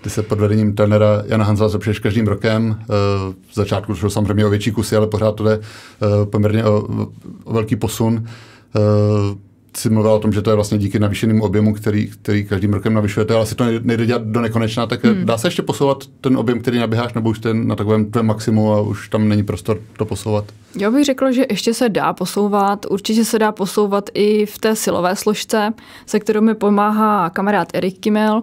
Ty 0.00 0.10
se 0.10 0.22
pod 0.22 0.40
vedením 0.40 0.74
trenera 0.74 1.22
Jana 1.26 1.44
Hanzla 1.44 1.68
zlepšuješ 1.68 1.98
každým 1.98 2.26
rokem. 2.26 2.78
Eh, 2.80 2.86
v 3.50 3.54
začátku 3.54 3.94
šlo 3.94 4.10
samozřejmě 4.10 4.46
o 4.46 4.50
větší 4.50 4.70
kusy, 4.70 4.96
ale 4.96 5.06
pořád 5.06 5.34
to 5.34 5.44
jde 5.44 5.60
eh, 5.60 6.26
poměrně 6.26 6.64
o, 6.64 6.88
o 7.44 7.52
velký 7.52 7.76
posun 7.76 8.24
eh, 8.76 9.45
si 9.78 9.90
mluvil 9.90 10.12
o 10.12 10.18
tom, 10.18 10.32
že 10.32 10.42
to 10.42 10.50
je 10.50 10.56
vlastně 10.56 10.78
díky 10.78 10.98
navýšenému 10.98 11.44
objemu, 11.44 11.74
který, 11.74 12.10
který 12.10 12.44
každým 12.44 12.72
rokem 12.72 12.94
navyšujete, 12.94 13.34
ale 13.34 13.46
si 13.46 13.54
to 13.54 13.64
nejde 13.82 14.06
dělat 14.06 14.22
do 14.22 14.40
nekonečna, 14.40 14.86
tak 14.86 15.04
hmm. 15.04 15.26
dá 15.26 15.38
se 15.38 15.46
ještě 15.46 15.62
posouvat 15.62 16.04
ten 16.20 16.36
objem, 16.36 16.60
který 16.60 16.78
naběháš, 16.78 17.14
nebo 17.14 17.30
už 17.30 17.38
ten 17.38 17.68
na 17.68 17.76
takovém 17.76 18.10
tvém 18.10 18.26
maximu 18.26 18.72
a 18.72 18.80
už 18.80 19.08
tam 19.08 19.28
není 19.28 19.42
prostor 19.42 19.80
to 19.96 20.04
posouvat? 20.04 20.44
Já 20.78 20.90
bych 20.90 21.04
řekla, 21.04 21.30
že 21.30 21.46
ještě 21.50 21.74
se 21.74 21.88
dá 21.88 22.12
posouvat. 22.12 22.86
Určitě 22.90 23.24
se 23.24 23.38
dá 23.38 23.52
posouvat 23.52 24.10
i 24.14 24.46
v 24.46 24.58
té 24.58 24.76
silové 24.76 25.16
složce, 25.16 25.72
se 26.06 26.20
kterou 26.20 26.40
mi 26.40 26.54
pomáhá 26.54 27.30
kamarád 27.30 27.68
Erik 27.74 27.98
Kimel. 27.98 28.42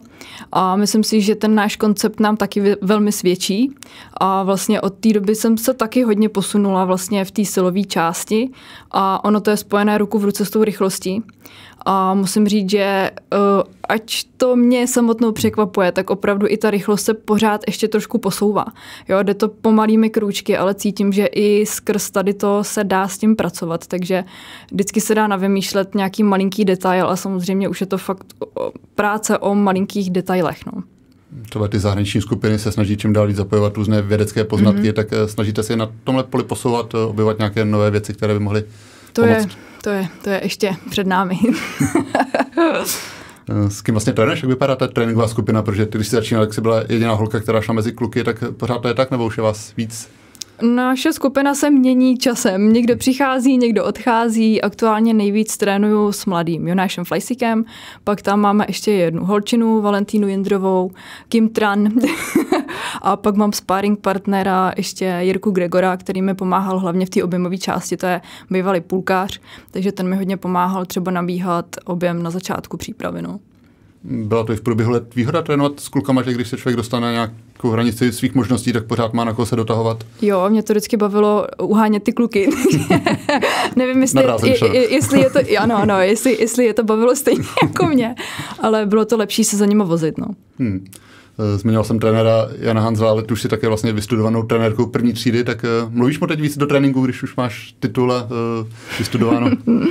A 0.51 0.75
myslím 0.75 1.03
si, 1.03 1.21
že 1.21 1.35
ten 1.35 1.55
náš 1.55 1.75
koncept 1.75 2.19
nám 2.19 2.37
taky 2.37 2.75
velmi 2.81 3.11
svědčí. 3.11 3.75
A 4.13 4.43
vlastně 4.43 4.81
od 4.81 4.93
té 4.93 5.13
doby 5.13 5.35
jsem 5.35 5.57
se 5.57 5.73
taky 5.73 6.03
hodně 6.03 6.29
posunula 6.29 6.85
vlastně 6.85 7.25
v 7.25 7.31
té 7.31 7.45
silové 7.45 7.83
části. 7.83 8.49
A 8.91 9.25
ono 9.25 9.41
to 9.41 9.49
je 9.49 9.57
spojené 9.57 9.97
ruku 9.97 10.19
v 10.19 10.25
ruce 10.25 10.45
s 10.45 10.49
tou 10.49 10.63
rychlostí. 10.63 11.22
A 11.85 12.13
musím 12.13 12.47
říct, 12.47 12.69
že 12.69 13.11
uh, 13.33 13.39
ať 13.89 14.23
to 14.37 14.55
mě 14.55 14.87
samotnou 14.87 15.31
překvapuje, 15.31 15.91
tak 15.91 16.09
opravdu 16.09 16.47
i 16.49 16.57
ta 16.57 16.71
rychlost 16.71 17.03
se 17.03 17.13
pořád 17.13 17.61
ještě 17.67 17.87
trošku 17.87 18.17
posouvá. 18.17 18.65
Jo, 19.09 19.23
jde 19.23 19.33
to 19.33 19.47
pomalými 19.47 20.09
krůčky, 20.09 20.57
ale 20.57 20.75
cítím, 20.75 21.13
že 21.13 21.25
i 21.25 21.65
skrz 21.65 22.11
tady 22.11 22.33
to 22.33 22.63
se 22.63 22.83
dá 22.83 23.07
s 23.07 23.17
tím 23.17 23.35
pracovat, 23.35 23.87
takže 23.87 24.23
vždycky 24.71 25.01
se 25.01 25.15
dá 25.15 25.27
navymýšlet 25.27 25.95
nějaký 25.95 26.23
malinký 26.23 26.65
detail 26.65 27.09
a 27.09 27.15
samozřejmě 27.15 27.69
už 27.69 27.81
je 27.81 27.87
to 27.87 27.97
fakt 27.97 28.33
práce 28.95 29.37
o 29.37 29.55
malinkých 29.55 30.11
detailech. 30.11 30.65
No 30.65 30.83
třeba 31.49 31.67
ty 31.67 31.79
zahraniční 31.79 32.21
skupiny 32.21 32.59
se 32.59 32.71
snaží 32.71 32.97
čím 32.97 33.13
dál 33.13 33.27
víc 33.27 33.37
zapojovat 33.37 33.77
různé 33.77 34.01
vědecké 34.01 34.43
poznatky, 34.43 34.81
mm-hmm. 34.81 34.93
tak 34.93 35.13
eh, 35.13 35.27
snažíte 35.27 35.63
se 35.63 35.75
na 35.75 35.89
tomhle 36.03 36.23
poli 36.23 36.43
posouvat, 36.43 36.93
eh, 36.93 36.97
objevovat 36.97 37.37
nějaké 37.37 37.65
nové 37.65 37.91
věci, 37.91 38.13
které 38.13 38.33
by 38.33 38.39
mohly 38.39 38.63
to 39.13 39.21
pomoct? 39.21 39.39
Je, 39.39 39.47
to, 39.81 39.89
je, 39.89 40.07
to 40.21 40.29
je 40.29 40.39
ještě 40.43 40.75
před 40.89 41.07
námi. 41.07 41.39
S 43.67 43.81
kým 43.81 43.93
vlastně 43.93 44.13
trénuješ? 44.13 44.41
Jak 44.41 44.49
vypadá 44.49 44.75
ta 44.75 44.87
tréninková 44.87 45.27
skupina? 45.27 45.63
Protože 45.63 45.85
ty, 45.85 45.97
když 45.97 46.07
jsi 46.07 46.15
začínal, 46.15 46.45
tak 46.45 46.53
jsi 46.53 46.61
byla 46.61 46.83
jediná 46.89 47.13
holka, 47.13 47.39
která 47.39 47.61
šla 47.61 47.73
mezi 47.73 47.91
kluky, 47.91 48.23
tak 48.23 48.43
pořád 48.57 48.81
to 48.81 48.87
je 48.87 48.93
tak, 48.93 49.11
nebo 49.11 49.25
už 49.25 49.37
je 49.37 49.43
vás 49.43 49.73
víc? 49.77 50.09
Naše 50.61 51.13
skupina 51.13 51.55
se 51.55 51.69
mění 51.69 52.17
časem. 52.17 52.73
Někdo 52.73 52.97
přichází, 52.97 53.57
někdo 53.57 53.85
odchází. 53.85 54.61
Aktuálně 54.61 55.13
nejvíc 55.13 55.57
trénuju 55.57 56.11
s 56.11 56.25
mladým 56.25 56.67
Jonášem 56.67 57.05
Flajsikem, 57.05 57.65
pak 58.03 58.21
tam 58.21 58.39
máme 58.39 58.65
ještě 58.67 58.91
jednu 58.91 59.25
holčinu, 59.25 59.81
Valentínu 59.81 60.27
Jindrovou, 60.27 60.91
Kim 61.29 61.49
Tran 61.49 61.89
a 63.03 63.15
pak 63.15 63.35
mám 63.35 63.53
sparring 63.53 63.99
partnera 63.99 64.73
ještě 64.77 65.17
Jirku 65.19 65.51
Gregora, 65.51 65.97
který 65.97 66.21
mi 66.21 66.33
pomáhal 66.33 66.79
hlavně 66.79 67.05
v 67.05 67.09
té 67.09 67.23
objemové 67.23 67.57
části, 67.57 67.97
to 67.97 68.05
je 68.05 68.21
bývalý 68.49 68.81
půlkář, 68.81 69.41
takže 69.71 69.91
ten 69.91 70.09
mi 70.09 70.15
hodně 70.15 70.37
pomáhal 70.37 70.85
třeba 70.85 71.11
nabíhat 71.11 71.65
objem 71.85 72.23
na 72.23 72.29
začátku 72.29 72.77
přípravy. 72.77 73.21
No 73.21 73.39
byla 74.03 74.43
to 74.43 74.53
i 74.53 74.55
v 74.55 74.61
průběhu 74.61 74.91
let 74.91 75.15
výhoda 75.15 75.41
trénovat 75.41 75.79
s 75.79 75.89
klukama, 75.89 76.21
že 76.21 76.33
když 76.33 76.47
se 76.47 76.57
člověk 76.57 76.77
dostane 76.77 77.07
na 77.07 77.11
nějakou 77.11 77.69
hranici 77.69 78.11
svých 78.11 78.35
možností, 78.35 78.73
tak 78.73 78.85
pořád 78.85 79.13
má 79.13 79.23
na 79.23 79.33
koho 79.33 79.45
se 79.45 79.55
dotahovat? 79.55 80.03
Jo, 80.21 80.49
mě 80.49 80.63
to 80.63 80.73
vždycky 80.73 80.97
bavilo 80.97 81.47
uhánět 81.61 82.03
ty 82.03 82.13
kluky. 82.13 82.49
Nevím, 83.75 84.01
jestli, 84.01 84.23
je, 84.63 84.93
jestli 84.93 85.19
je 85.19 85.29
to, 85.29 85.39
ano, 85.59 85.77
ano, 85.77 85.99
jestli, 85.99 86.37
jestli 86.41 86.65
je 86.65 86.73
to 86.73 86.83
bavilo 86.83 87.15
stejně 87.15 87.43
jako 87.63 87.85
mě, 87.85 88.15
ale 88.59 88.85
bylo 88.85 89.05
to 89.05 89.17
lepší 89.17 89.43
se 89.43 89.57
za 89.57 89.65
nimi 89.65 89.83
vozit. 89.85 90.17
No. 90.17 90.27
Hmm. 90.59 90.85
Eh, 91.39 91.57
zmiňoval 91.57 91.83
jsem 91.83 91.99
trenéra 91.99 92.47
Jana 92.59 92.81
Hanzla, 92.81 93.09
ale 93.09 93.23
ty 93.23 93.33
už 93.33 93.41
si 93.41 93.47
také 93.47 93.67
vlastně 93.67 93.93
vystudovanou 93.93 94.43
trenérkou 94.43 94.85
první 94.85 95.13
třídy, 95.13 95.43
tak 95.43 95.65
uh, 95.85 95.93
mluvíš 95.93 96.19
mu 96.19 96.27
teď 96.27 96.41
víc 96.41 96.57
do 96.57 96.67
tréninku, 96.67 97.01
když 97.01 97.23
už 97.23 97.35
máš 97.35 97.75
titul 97.79 98.09
uh, 98.09 98.67
vystudováno? 98.99 99.49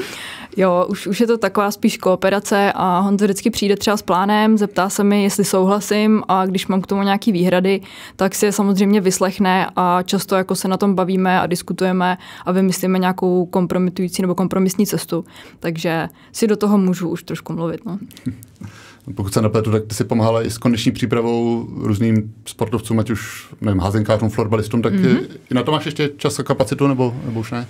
Jo, 0.56 0.86
už, 0.88 1.06
už 1.06 1.20
je 1.20 1.26
to 1.26 1.38
taková 1.38 1.70
spíš 1.70 1.96
kooperace 1.96 2.72
a 2.74 2.98
Honza 2.98 3.24
vždycky 3.24 3.50
přijde 3.50 3.76
třeba 3.76 3.96
s 3.96 4.02
plánem, 4.02 4.58
zeptá 4.58 4.88
se 4.88 5.04
mi, 5.04 5.22
jestli 5.22 5.44
souhlasím 5.44 6.22
a 6.28 6.46
když 6.46 6.66
mám 6.66 6.80
k 6.80 6.86
tomu 6.86 7.02
nějaký 7.02 7.32
výhrady, 7.32 7.80
tak 8.16 8.34
si 8.34 8.46
je 8.46 8.52
samozřejmě 8.52 9.00
vyslechne 9.00 9.66
a 9.76 10.02
často 10.02 10.36
jako 10.36 10.54
se 10.54 10.68
na 10.68 10.76
tom 10.76 10.94
bavíme 10.94 11.40
a 11.40 11.46
diskutujeme 11.46 12.18
a 12.46 12.52
vymyslíme 12.52 12.98
nějakou 12.98 13.46
kompromitující 13.46 14.22
nebo 14.22 14.34
kompromisní 14.34 14.86
cestu. 14.86 15.24
Takže 15.60 16.08
si 16.32 16.46
do 16.46 16.56
toho 16.56 16.78
můžu 16.78 17.08
už 17.08 17.22
trošku 17.22 17.52
mluvit. 17.52 17.80
No. 17.86 17.98
Pokud 19.14 19.34
se 19.34 19.42
nepletu, 19.42 19.72
tak 19.72 19.82
ty 19.86 19.94
si 19.94 20.04
pomáhala 20.04 20.42
i 20.42 20.50
s 20.50 20.58
kondiční 20.58 20.92
přípravou 20.92 21.68
různým 21.76 22.34
sportovcům, 22.44 22.98
ať 22.98 23.10
už 23.10 23.48
nevím, 23.60 23.80
házenkářům, 23.80 24.30
florbalistům, 24.30 24.82
tak 24.82 24.94
mm-hmm. 24.94 25.20
i 25.50 25.54
na 25.54 25.62
to 25.62 25.72
máš 25.72 25.86
ještě 25.86 26.10
čas 26.16 26.38
a 26.38 26.42
kapacitu, 26.42 26.86
nebo, 26.86 27.14
nebo 27.24 27.40
už 27.40 27.50
ne? 27.50 27.66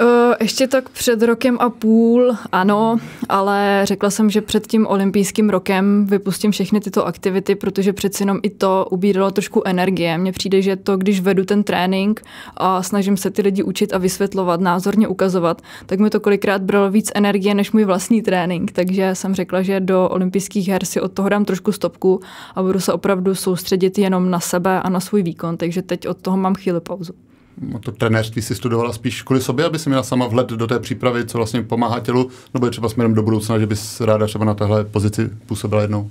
Uh, 0.00 0.34
ještě 0.40 0.68
tak 0.68 0.88
před 0.88 1.22
rokem 1.22 1.56
a 1.60 1.70
půl, 1.70 2.36
ano, 2.52 2.96
ale 3.28 3.80
řekla 3.84 4.10
jsem, 4.10 4.30
že 4.30 4.40
před 4.40 4.66
tím 4.66 4.86
olympijským 4.86 5.50
rokem 5.50 6.06
vypustím 6.06 6.50
všechny 6.50 6.80
tyto 6.80 7.06
aktivity, 7.06 7.54
protože 7.54 7.92
přeci 7.92 8.22
jenom 8.22 8.40
i 8.42 8.50
to 8.50 8.86
ubíralo 8.90 9.30
trošku 9.30 9.62
energie. 9.64 10.18
Mně 10.18 10.32
přijde, 10.32 10.62
že 10.62 10.76
to, 10.76 10.96
když 10.96 11.20
vedu 11.20 11.44
ten 11.44 11.62
trénink 11.64 12.22
a 12.56 12.82
snažím 12.82 13.16
se 13.16 13.30
ty 13.30 13.42
lidi 13.42 13.62
učit 13.62 13.94
a 13.94 13.98
vysvětlovat, 13.98 14.60
názorně 14.60 15.08
ukazovat, 15.08 15.62
tak 15.86 15.98
mi 15.98 16.10
to 16.10 16.20
kolikrát 16.20 16.62
bralo 16.62 16.90
víc 16.90 17.10
energie 17.14 17.54
než 17.54 17.72
můj 17.72 17.84
vlastní 17.84 18.22
trénink. 18.22 18.72
Takže 18.72 19.10
jsem 19.12 19.34
řekla, 19.34 19.62
že 19.62 19.80
do 19.80 20.08
olympijských 20.08 20.68
her 20.68 20.84
si 20.84 21.00
od 21.00 21.12
toho 21.12 21.28
dám 21.28 21.44
trošku 21.44 21.72
stopku 21.72 22.20
a 22.54 22.62
budu 22.62 22.80
se 22.80 22.92
opravdu 22.92 23.34
soustředit 23.34 23.98
jenom 23.98 24.30
na 24.30 24.40
sebe 24.40 24.82
a 24.82 24.88
na 24.88 25.00
svůj 25.00 25.22
výkon. 25.22 25.56
Takže 25.56 25.82
teď 25.82 26.08
od 26.08 26.16
toho 26.16 26.36
mám 26.36 26.54
chvíli 26.54 26.80
pauzu. 26.80 27.12
No 27.60 27.78
to 27.78 27.92
trenérství 27.92 28.42
si 28.42 28.54
studovala 28.54 28.92
spíš 28.92 29.22
kvůli 29.22 29.40
sobě, 29.40 29.64
aby 29.64 29.78
si 29.78 29.88
měla 29.88 30.02
sama 30.02 30.26
vhled 30.26 30.46
do 30.46 30.66
té 30.66 30.78
přípravy, 30.78 31.26
co 31.26 31.38
vlastně 31.38 31.62
pomáhá 31.62 32.00
tělu, 32.00 32.30
nebo 32.54 32.66
je 32.66 32.70
třeba 32.70 32.88
směrem 32.88 33.14
do 33.14 33.22
budoucna, 33.22 33.58
že 33.58 33.66
bys 33.66 34.00
ráda 34.00 34.26
třeba 34.26 34.44
na 34.44 34.54
téhle 34.54 34.84
pozici 34.84 35.30
působila 35.46 35.82
jednou? 35.82 36.10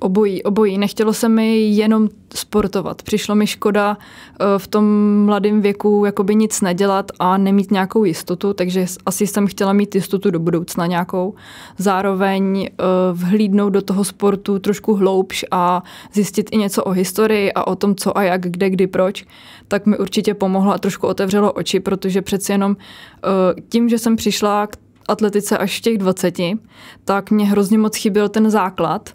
Obojí, 0.00 0.42
obojí. 0.42 0.78
Nechtělo 0.78 1.12
se 1.12 1.28
mi 1.28 1.58
jenom 1.58 2.08
sportovat. 2.34 3.02
Přišlo 3.02 3.34
mi 3.34 3.46
škoda 3.46 3.98
eh, 3.98 4.44
v 4.58 4.66
tom 4.66 4.84
mladém 5.24 5.60
věku 5.60 6.02
jakoby 6.06 6.34
nic 6.34 6.60
nedělat 6.60 7.12
a 7.18 7.38
nemít 7.38 7.70
nějakou 7.70 8.04
jistotu, 8.04 8.52
takže 8.52 8.86
asi 9.06 9.26
jsem 9.26 9.46
chtěla 9.46 9.72
mít 9.72 9.94
jistotu 9.94 10.30
do 10.30 10.38
budoucna 10.38 10.86
nějakou. 10.86 11.34
Zároveň 11.78 12.68
eh, 12.70 12.84
vhlídnout 13.12 13.72
do 13.72 13.82
toho 13.82 14.04
sportu 14.04 14.58
trošku 14.58 14.94
hloubš 14.94 15.44
a 15.50 15.82
zjistit 16.12 16.48
i 16.52 16.56
něco 16.56 16.84
o 16.84 16.90
historii 16.90 17.52
a 17.52 17.66
o 17.66 17.76
tom, 17.76 17.94
co 17.94 18.18
a 18.18 18.22
jak, 18.22 18.40
kde, 18.40 18.70
kdy, 18.70 18.86
proč, 18.86 19.24
tak 19.68 19.86
mi 19.86 19.98
určitě 19.98 20.34
pomohlo 20.34 20.72
a 20.72 20.78
trošku 20.78 21.06
otevřelo 21.06 21.52
oči, 21.52 21.80
protože 21.80 22.22
přeci 22.22 22.52
jenom 22.52 22.76
eh, 22.76 23.60
tím, 23.68 23.88
že 23.88 23.98
jsem 23.98 24.16
přišla 24.16 24.66
k 24.66 24.76
atletice 25.08 25.58
až 25.58 25.78
v 25.78 25.82
těch 25.82 25.98
20, 25.98 26.34
tak 27.04 27.30
mě 27.30 27.46
hrozně 27.46 27.78
moc 27.78 27.96
chyběl 27.96 28.28
ten 28.28 28.50
základ 28.50 29.10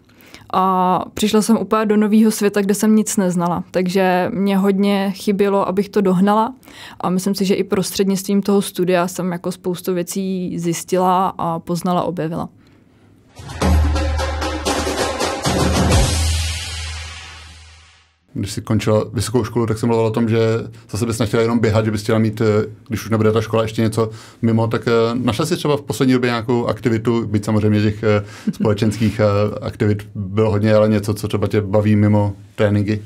a 0.52 1.04
přišla 1.14 1.42
jsem 1.42 1.58
úplně 1.58 1.86
do 1.86 1.96
nového 1.96 2.30
světa, 2.30 2.60
kde 2.60 2.74
jsem 2.74 2.96
nic 2.96 3.16
neznala. 3.16 3.64
Takže 3.70 4.30
mě 4.34 4.56
hodně 4.56 5.12
chybělo, 5.16 5.68
abych 5.68 5.88
to 5.88 6.00
dohnala 6.00 6.54
a 7.00 7.10
myslím 7.10 7.34
si, 7.34 7.44
že 7.44 7.54
i 7.54 7.64
prostřednictvím 7.64 8.42
toho 8.42 8.62
studia 8.62 9.08
jsem 9.08 9.32
jako 9.32 9.52
spoustu 9.52 9.94
věcí 9.94 10.58
zjistila 10.58 11.34
a 11.38 11.58
poznala, 11.58 12.02
objevila. 12.02 12.48
Když 18.34 18.52
jsi 18.52 18.62
končila 18.62 19.04
vysokou 19.12 19.44
školu, 19.44 19.66
tak 19.66 19.78
jsem 19.78 19.88
mluvil 19.88 20.06
o 20.06 20.10
tom, 20.10 20.28
že 20.28 20.38
zase 20.90 21.06
bys 21.06 21.18
nechtěla 21.18 21.42
jenom 21.42 21.58
běhat, 21.58 21.84
že 21.84 21.90
bys 21.90 22.02
chtěla 22.02 22.18
mít, 22.18 22.40
eh, 22.40 22.66
když 22.88 23.04
už 23.04 23.10
nebude 23.10 23.32
ta 23.32 23.40
škola, 23.40 23.62
ještě 23.62 23.82
něco 23.82 24.10
mimo, 24.42 24.66
tak 24.66 24.88
eh, 24.88 24.90
našla 25.14 25.46
jsi 25.46 25.56
třeba 25.56 25.76
v 25.76 25.82
poslední 25.82 26.12
době 26.12 26.28
nějakou 26.30 26.66
aktivitu, 26.66 27.26
byť 27.26 27.44
samozřejmě 27.44 27.82
těch 27.82 28.02
eh, 28.02 28.24
společenských 28.52 29.20
aktivit 29.60 30.06
bylo 30.14 30.50
hodně, 30.50 30.74
ale 30.74 30.88
něco, 30.88 31.14
co 31.14 31.28
třeba 31.28 31.46
tě 31.46 31.60
baví 31.60 31.96
mimo 31.96 32.32
tréninky? 32.54 33.02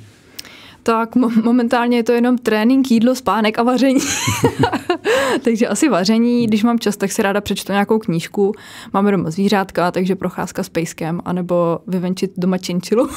Tak 0.88 1.16
mo- 1.16 1.42
momentálně 1.44 1.96
je 1.96 2.02
to 2.02 2.12
jenom 2.12 2.38
trénink, 2.38 2.90
jídlo, 2.90 3.14
spánek 3.14 3.58
a 3.58 3.62
vaření. 3.62 4.00
takže 5.44 5.68
asi 5.68 5.88
vaření, 5.88 6.46
když 6.46 6.64
mám 6.64 6.78
čas, 6.78 6.96
tak 6.96 7.12
si 7.12 7.22
ráda 7.22 7.40
přečtu 7.40 7.72
nějakou 7.72 7.98
knížku. 7.98 8.54
Máme 8.92 9.12
doma 9.12 9.30
zvířátka, 9.30 9.90
takže 9.90 10.16
procházka 10.16 10.62
s 10.62 10.68
pejskem, 10.68 11.20
anebo 11.24 11.78
vyvenčit 11.86 12.32
doma 12.36 12.58
činčilu. 12.58 13.08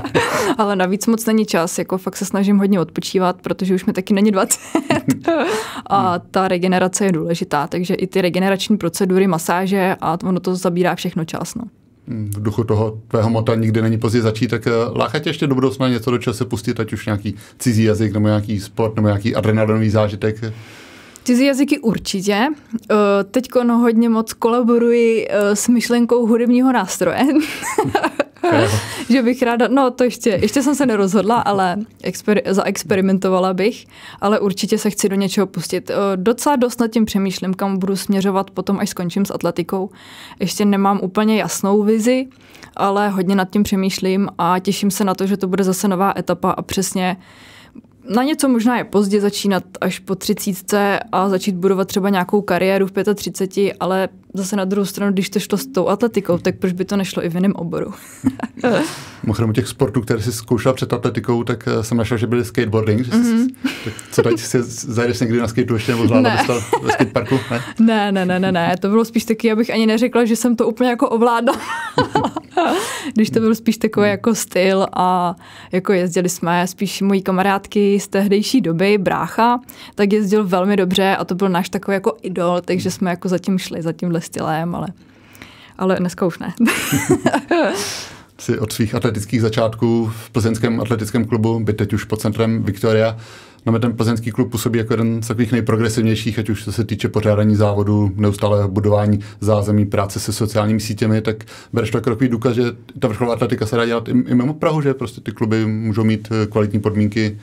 Ale 0.58 0.76
navíc 0.76 1.06
moc 1.06 1.26
není 1.26 1.46
čas, 1.46 1.78
jako 1.78 1.98
fakt 1.98 2.16
se 2.16 2.24
snažím 2.24 2.58
hodně 2.58 2.80
odpočívat, 2.80 3.42
protože 3.42 3.74
už 3.74 3.84
mi 3.84 3.92
taky 3.92 4.14
není 4.14 4.30
20. 4.30 4.60
a 5.90 6.18
ta 6.18 6.48
regenerace 6.48 7.04
je 7.04 7.12
důležitá, 7.12 7.66
takže 7.66 7.94
i 7.94 8.06
ty 8.06 8.20
regenerační 8.20 8.76
procedury, 8.76 9.26
masáže 9.26 9.96
a 10.00 10.18
ono 10.24 10.40
to 10.40 10.56
zabírá 10.56 10.94
všechno 10.94 11.24
čas. 11.24 11.54
No 11.54 11.64
v 12.08 12.42
duchu 12.42 12.64
toho 12.64 12.98
tvého 13.08 13.30
mota 13.30 13.54
nikdy 13.54 13.82
není 13.82 13.98
pozdě 13.98 14.22
začít, 14.22 14.48
tak 14.48 14.66
eh, 14.66 14.70
láká 14.94 15.18
tě 15.18 15.30
ještě 15.30 15.46
do 15.46 15.54
budoucna 15.54 15.88
něco, 15.88 16.10
do 16.10 16.18
čeho 16.18 16.34
se 16.34 16.44
pustit, 16.44 16.80
ať 16.80 16.92
už 16.92 17.06
nějaký 17.06 17.34
cizí 17.58 17.82
jazyk, 17.82 18.12
nebo 18.12 18.26
nějaký 18.26 18.60
sport, 18.60 18.96
nebo 18.96 19.08
nějaký 19.08 19.34
adrenalinový 19.34 19.90
zážitek? 19.90 20.36
Cizí 21.24 21.46
jazyky 21.46 21.78
určitě. 21.78 22.46
Eh, 22.90 22.94
Teď 23.30 23.48
no, 23.62 23.78
hodně 23.78 24.08
moc 24.08 24.32
kolaboruji 24.32 25.26
eh, 25.30 25.56
s 25.56 25.68
myšlenkou 25.68 26.26
hudebního 26.26 26.72
nástroje. 26.72 27.26
že 29.10 29.22
bych 29.22 29.42
ráda, 29.42 29.68
no 29.68 29.90
to 29.90 30.04
ještě, 30.04 30.30
ještě 30.30 30.62
jsem 30.62 30.74
se 30.74 30.86
nerozhodla, 30.86 31.36
ale 31.36 31.76
exper, 32.02 32.42
zaexperimentovala 32.46 33.54
bych, 33.54 33.86
ale 34.20 34.40
určitě 34.40 34.78
se 34.78 34.90
chci 34.90 35.08
do 35.08 35.16
něčeho 35.16 35.46
pustit. 35.46 35.90
Eh, 35.90 35.94
docela 36.16 36.56
dost 36.56 36.80
nad 36.80 36.88
tím 36.88 37.04
přemýšlím, 37.04 37.54
kam 37.54 37.78
budu 37.78 37.96
směřovat 37.96 38.50
potom, 38.50 38.78
až 38.78 38.90
skončím 38.90 39.24
s 39.24 39.34
atletikou. 39.34 39.90
Ještě 40.40 40.64
nemám 40.64 41.00
úplně 41.02 41.38
jasnou 41.38 41.82
vizi, 41.82 42.26
ale 42.76 43.08
hodně 43.08 43.34
nad 43.36 43.50
tím 43.50 43.62
přemýšlím 43.62 44.28
a 44.38 44.58
těším 44.58 44.90
se 44.90 45.04
na 45.04 45.14
to, 45.14 45.26
že 45.26 45.36
to 45.36 45.48
bude 45.48 45.64
zase 45.64 45.88
nová 45.88 46.12
etapa 46.18 46.50
a 46.50 46.62
přesně 46.62 47.16
na 48.14 48.22
něco 48.22 48.48
možná 48.48 48.78
je 48.78 48.84
pozdě 48.84 49.20
začínat 49.20 49.64
až 49.80 49.98
po 49.98 50.14
třicítce 50.14 51.00
a 51.12 51.28
začít 51.28 51.54
budovat 51.54 51.88
třeba 51.88 52.10
nějakou 52.10 52.42
kariéru 52.42 52.86
v 52.86 53.14
35, 53.14 53.76
ale 53.80 54.08
zase 54.34 54.56
na 54.56 54.64
druhou 54.64 54.84
stranu, 54.84 55.12
když 55.12 55.30
to 55.30 55.40
šlo 55.40 55.58
s 55.58 55.66
tou 55.66 55.88
atletikou, 55.88 56.38
tak 56.38 56.58
proč 56.58 56.72
by 56.72 56.84
to 56.84 56.96
nešlo 56.96 57.24
i 57.24 57.28
v 57.28 57.34
jiném 57.34 57.52
oboru? 57.56 57.94
Mimochodem 59.22 59.52
těch 59.52 59.68
sportů, 59.68 60.00
které 60.00 60.22
jsi 60.22 60.32
zkoušela 60.32 60.74
před 60.74 60.92
atletikou, 60.92 61.44
tak 61.44 61.68
eh, 61.68 61.82
jsem 61.84 61.98
našel, 61.98 62.18
že 62.18 62.26
byly 62.26 62.44
skateboarding. 62.44 63.04
Že 63.04 63.12
mm-hmm. 63.12 63.48
tak 63.84 63.92
co 64.10 64.22
teď 64.22 64.38
si 64.38 64.62
zajdeš 64.62 65.20
někdy 65.20 65.38
na 65.38 65.48
skateu 65.48 65.74
ještě 65.74 65.92
nebo 65.92 66.06
zvládla 66.06 66.30
ne. 66.30 66.60
ve 66.82 66.92
skateparku? 66.92 67.38
Ne? 67.50 67.60
ne? 67.80 68.12
ne, 68.12 68.26
ne, 68.26 68.38
ne, 68.38 68.52
ne, 68.52 68.76
to 68.80 68.88
bylo 68.88 69.04
spíš 69.04 69.24
taky, 69.24 69.52
abych 69.52 69.70
ani 69.70 69.86
neřekla, 69.86 70.24
že 70.24 70.36
jsem 70.36 70.56
to 70.56 70.68
úplně 70.68 70.90
jako 70.90 71.08
ovládala. 71.08 71.60
když 73.14 73.30
to 73.30 73.40
byl 73.40 73.54
spíš 73.54 73.76
takový 73.76 74.08
jako 74.08 74.34
styl 74.34 74.86
a 74.92 75.36
jako 75.72 75.92
jezdili 75.92 76.28
jsme 76.28 76.66
spíš 76.66 77.02
mojí 77.02 77.22
kamarádky 77.22 78.00
z 78.00 78.08
tehdejší 78.08 78.60
doby, 78.60 78.98
brácha, 78.98 79.60
tak 79.94 80.12
jezdil 80.12 80.46
velmi 80.46 80.76
dobře 80.76 81.16
a 81.16 81.24
to 81.24 81.34
byl 81.34 81.48
náš 81.48 81.68
takový 81.68 81.94
jako 81.94 82.16
idol, 82.22 82.60
takže 82.64 82.90
jsme 82.90 83.10
jako 83.10 83.28
zatím 83.28 83.58
šli, 83.58 83.82
za 83.82 83.92
tímhle 83.92 84.20
stylem, 84.20 84.74
ale, 84.74 84.88
ale 85.78 85.96
dneska 85.96 86.26
už 86.26 86.38
ne. 86.38 86.54
si 88.38 88.58
od 88.58 88.72
svých 88.72 88.94
atletických 88.94 89.40
začátků 89.40 90.12
v 90.16 90.30
plzeňském 90.30 90.80
atletickém 90.80 91.24
klubu, 91.24 91.60
by 91.60 91.72
teď 91.72 91.92
už 91.92 92.04
pod 92.04 92.20
centrem 92.20 92.62
Victoria. 92.62 93.16
No, 93.66 93.78
ten 93.78 93.92
plzeňský 93.92 94.30
klub 94.30 94.50
působí 94.50 94.78
jako 94.78 94.92
jeden 94.92 95.22
z 95.22 95.28
takových 95.28 95.52
nejprogresivnějších, 95.52 96.38
ať 96.38 96.50
už 96.50 96.64
se 96.70 96.84
týče 96.84 97.08
pořádání 97.08 97.56
závodu, 97.56 98.12
neustále 98.16 98.68
budování 98.68 99.20
zázemí, 99.40 99.86
práce 99.86 100.20
se 100.20 100.32
sociálními 100.32 100.80
sítěmi, 100.80 101.20
tak 101.20 101.44
bereš 101.72 101.90
to 101.90 101.98
jako 101.98 102.10
takový 102.10 102.28
důkaz, 102.28 102.54
že 102.54 102.62
ta 102.98 103.08
vrcholová 103.08 103.34
atletika 103.34 103.66
se 103.66 103.76
dá 103.76 103.86
dělat 103.86 104.08
i, 104.08 104.10
i 104.10 104.34
mimo 104.34 104.54
Prahu, 104.54 104.80
že 104.80 104.94
prostě 104.94 105.20
ty 105.20 105.32
kluby 105.32 105.66
můžou 105.66 106.04
mít 106.04 106.28
eh, 106.30 106.46
kvalitní 106.46 106.80
podmínky 106.80 107.38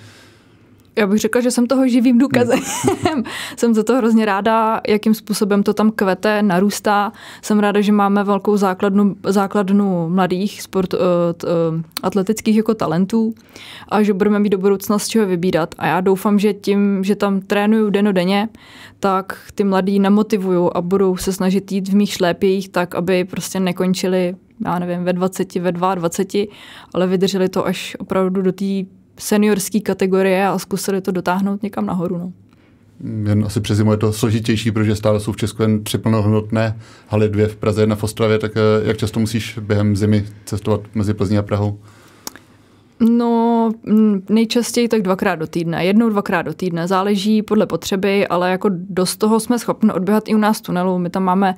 já 0.95 1.07
bych 1.07 1.19
řekla, 1.19 1.41
že 1.41 1.51
jsem 1.51 1.67
toho 1.67 1.87
živým 1.87 2.17
důkazem. 2.17 2.59
Hmm. 3.03 3.23
jsem 3.57 3.73
za 3.73 3.83
to 3.83 3.95
hrozně 3.95 4.25
ráda, 4.25 4.81
jakým 4.87 5.13
způsobem 5.13 5.63
to 5.63 5.73
tam 5.73 5.91
kvete, 5.91 6.43
narůstá. 6.43 7.11
Jsem 7.41 7.59
ráda, 7.59 7.81
že 7.81 7.91
máme 7.91 8.23
velkou 8.23 8.57
základnu, 8.57 9.15
základnu 9.25 10.09
mladých 10.09 10.61
sport, 10.61 10.93
uh, 10.93 10.99
uh, 11.43 11.81
atletických 12.03 12.57
jako 12.57 12.73
talentů 12.73 13.33
a 13.89 14.03
že 14.03 14.13
budeme 14.13 14.39
mít 14.39 14.49
do 14.49 14.57
budoucna 14.57 14.99
z 14.99 15.07
čeho 15.07 15.25
vybírat. 15.25 15.75
A 15.77 15.87
já 15.87 16.01
doufám, 16.01 16.39
že 16.39 16.53
tím, 16.53 17.03
že 17.03 17.15
tam 17.15 17.41
trénuju 17.41 17.89
denodenně, 17.89 18.49
tak 18.99 19.37
ty 19.55 19.63
mladí 19.63 19.99
namotivuju 19.99 20.71
a 20.73 20.81
budou 20.81 21.17
se 21.17 21.33
snažit 21.33 21.71
jít 21.71 21.89
v 21.89 21.95
mých 21.95 22.13
šlépějích 22.13 22.69
tak, 22.69 22.95
aby 22.95 23.23
prostě 23.23 23.59
nekončili 23.59 24.35
já 24.65 24.79
nevím, 24.79 25.03
ve 25.03 25.13
20, 25.13 25.55
ve 25.55 25.71
22, 25.71 26.55
ale 26.93 27.07
vydrželi 27.07 27.49
to 27.49 27.65
až 27.65 27.95
opravdu 27.99 28.41
do 28.41 28.51
té 28.51 28.65
seniorské 29.17 29.79
kategorie 29.79 30.47
a 30.47 30.59
zkusili 30.59 31.01
to 31.01 31.11
dotáhnout 31.11 31.63
někam 31.63 31.85
nahoru. 31.85 32.17
No. 32.17 32.31
Jen 33.29 33.45
asi 33.45 33.61
přes 33.61 33.77
zimu 33.77 33.91
je 33.91 33.97
to 33.97 34.13
složitější, 34.13 34.71
protože 34.71 34.95
stále 34.95 35.19
jsou 35.19 35.31
v 35.31 35.37
Česku 35.37 35.61
jen 35.61 35.83
tři 35.83 35.97
plnohodnotné 35.97 36.79
haly, 37.07 37.29
dvě 37.29 37.47
v 37.47 37.55
Praze, 37.55 37.81
jedna 37.81 37.95
v 37.95 38.03
Ostravě, 38.03 38.39
tak 38.39 38.51
eh, 38.55 38.87
jak 38.87 38.97
často 38.97 39.19
musíš 39.19 39.59
během 39.61 39.95
zimy 39.95 40.25
cestovat 40.45 40.81
mezi 40.95 41.13
Plzní 41.13 41.37
a 41.37 41.41
Prahou? 41.41 41.79
No, 43.03 43.71
nejčastěji 44.29 44.87
tak 44.87 45.01
dvakrát 45.01 45.35
do 45.35 45.47
týdne. 45.47 45.85
Jednou, 45.85 46.09
dvakrát 46.09 46.41
do 46.41 46.53
týdne. 46.53 46.87
Záleží 46.87 47.41
podle 47.41 47.65
potřeby, 47.65 48.27
ale 48.27 48.51
jako 48.51 48.69
dost 48.71 49.17
toho 49.17 49.39
jsme 49.39 49.59
schopni 49.59 49.91
odběhat 49.91 50.23
i 50.27 50.35
u 50.35 50.37
nás 50.37 50.59
v 50.59 50.61
tunelu. 50.61 50.97
My 50.97 51.09
tam 51.09 51.23
máme 51.23 51.55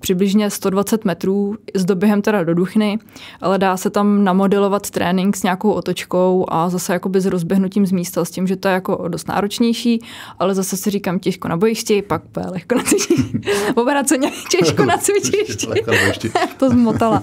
přibližně 0.00 0.50
120 0.50 1.04
metrů 1.04 1.56
s 1.74 1.84
doběhem 1.84 2.22
teda 2.22 2.44
do 2.44 2.54
Duchny, 2.54 2.98
ale 3.40 3.58
dá 3.58 3.76
se 3.76 3.90
tam 3.90 4.24
namodelovat 4.24 4.90
trénink 4.90 5.36
s 5.36 5.42
nějakou 5.42 5.70
otočkou 5.70 6.46
a 6.48 6.68
zase 6.68 6.92
jakoby 6.92 7.20
s 7.20 7.26
rozběhnutím 7.26 7.86
z 7.86 7.92
místa, 7.92 8.24
s 8.24 8.30
tím, 8.30 8.46
že 8.46 8.56
to 8.56 8.68
je 8.68 8.74
jako 8.74 9.08
dost 9.08 9.28
náročnější, 9.28 10.00
ale 10.38 10.54
zase 10.54 10.76
si 10.76 10.90
říkám 10.90 11.18
těžko 11.18 11.48
na 11.48 11.56
bojišti, 11.56 12.02
pak 12.02 12.22
lehko 12.50 12.74
na 12.74 12.82
cvičišti. 12.82 13.40
Obráceně 13.74 14.30
těžko 14.50 14.84
na 14.84 14.96
cvičišti. 14.98 15.66
to 16.58 16.70
zmotala 16.70 17.22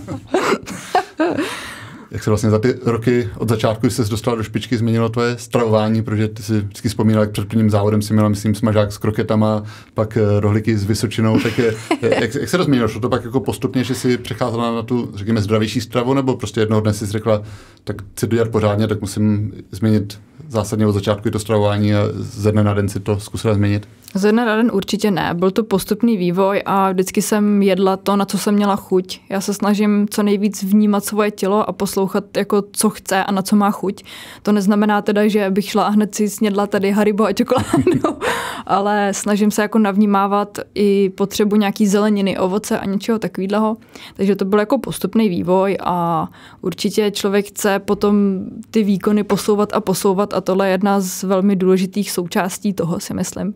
jak 2.11 2.23
se 2.23 2.29
vlastně 2.29 2.49
za 2.49 2.59
ty 2.59 2.75
roky 2.85 3.29
od 3.37 3.49
začátku, 3.49 3.89
jsi 3.89 4.09
dostala 4.09 4.37
do 4.37 4.43
špičky, 4.43 4.77
změnilo 4.77 5.09
tvoje 5.09 5.37
stravování, 5.37 6.03
protože 6.03 6.27
ty 6.27 6.43
si 6.43 6.61
vždycky 6.61 6.89
vzpomínal, 6.89 7.23
jak 7.23 7.31
před 7.31 7.47
prvním 7.47 7.69
závodem 7.69 8.01
si 8.01 8.13
měla, 8.13 8.29
myslím, 8.29 8.55
smažák 8.55 8.91
s 8.91 8.97
kroketama, 8.97 9.63
pak 9.93 10.17
eh, 10.17 10.39
rohliky 10.39 10.77
s 10.77 10.83
vysočinou, 10.83 11.39
tak 11.39 11.57
je, 11.57 11.75
jak, 12.01 12.35
jak, 12.35 12.49
se 12.49 12.57
to 12.57 12.63
změnilo? 12.63 12.87
Šlo 12.87 13.01
to 13.01 13.09
pak 13.09 13.23
jako 13.23 13.39
postupně, 13.39 13.83
že 13.83 13.95
si 13.95 14.17
přecházela 14.17 14.75
na 14.75 14.81
tu, 14.81 15.11
řekněme, 15.15 15.41
zdravější 15.41 15.81
stravu, 15.81 16.13
nebo 16.13 16.35
prostě 16.35 16.59
jednoho 16.59 16.81
dne 16.81 16.93
si 16.93 17.05
řekla, 17.05 17.41
tak 17.83 18.01
chci 18.01 18.27
to 18.27 18.35
dělat 18.35 18.49
pořádně, 18.49 18.87
tak 18.87 19.01
musím 19.01 19.53
změnit 19.71 20.19
zásadně 20.47 20.87
od 20.87 20.91
začátku 20.91 21.29
to 21.29 21.39
stravování 21.39 21.95
a 21.95 21.99
ze 22.15 22.51
dne 22.51 22.63
na 22.63 22.73
den 22.73 22.89
si 22.89 22.99
to 22.99 23.19
zkusila 23.19 23.53
změnit? 23.53 23.87
Ze 24.17 24.31
dne 24.31 24.45
na 24.45 24.55
den 24.55 24.71
určitě 24.73 25.11
ne. 25.11 25.29
Byl 25.33 25.51
to 25.51 25.63
postupný 25.63 26.17
vývoj 26.17 26.61
a 26.65 26.91
vždycky 26.91 27.21
jsem 27.21 27.61
jedla 27.61 27.97
to, 27.97 28.15
na 28.15 28.25
co 28.25 28.37
jsem 28.37 28.55
měla 28.55 28.75
chuť. 28.75 29.19
Já 29.29 29.41
se 29.41 29.53
snažím 29.53 30.07
co 30.09 30.23
nejvíc 30.23 30.63
vnímat 30.63 31.05
svoje 31.05 31.31
tělo 31.31 31.69
a 31.69 31.73
poslouchat, 31.73 32.37
jako 32.37 32.63
co 32.71 32.89
chce 32.89 33.23
a 33.23 33.31
na 33.31 33.41
co 33.41 33.55
má 33.55 33.71
chuť. 33.71 34.03
To 34.41 34.51
neznamená 34.51 35.01
teda, 35.01 35.27
že 35.27 35.49
bych 35.49 35.69
šla 35.69 35.83
a 35.83 35.89
hned 35.89 36.15
si 36.15 36.29
snědla 36.29 36.67
tady 36.67 36.91
haribo 36.91 37.25
a 37.25 37.33
čokoládu, 37.33 38.19
ale 38.65 39.13
snažím 39.13 39.51
se 39.51 39.61
jako 39.61 39.79
navnímávat 39.79 40.59
i 40.75 41.09
potřebu 41.09 41.55
nějaký 41.55 41.87
zeleniny, 41.87 42.37
ovoce 42.37 42.79
a 42.79 42.85
něčeho 42.85 43.19
takového. 43.19 43.77
Takže 44.13 44.35
to 44.35 44.45
byl 44.45 44.59
jako 44.59 44.77
postupný 44.77 45.29
vývoj 45.29 45.77
a 45.83 46.27
určitě 46.61 47.11
člověk 47.11 47.47
chce 47.47 47.79
potom 47.79 48.39
ty 48.71 48.83
výkony 48.83 49.23
posouvat 49.23 49.73
a 49.73 49.79
posouvat 49.79 50.33
a 50.33 50.41
tohle 50.41 50.67
je 50.67 50.71
jedna 50.71 50.99
z 50.99 51.23
velmi 51.23 51.55
důležitých 51.55 52.11
součástí 52.11 52.73
toho, 52.73 52.99
si 52.99 53.13
myslím. 53.13 53.53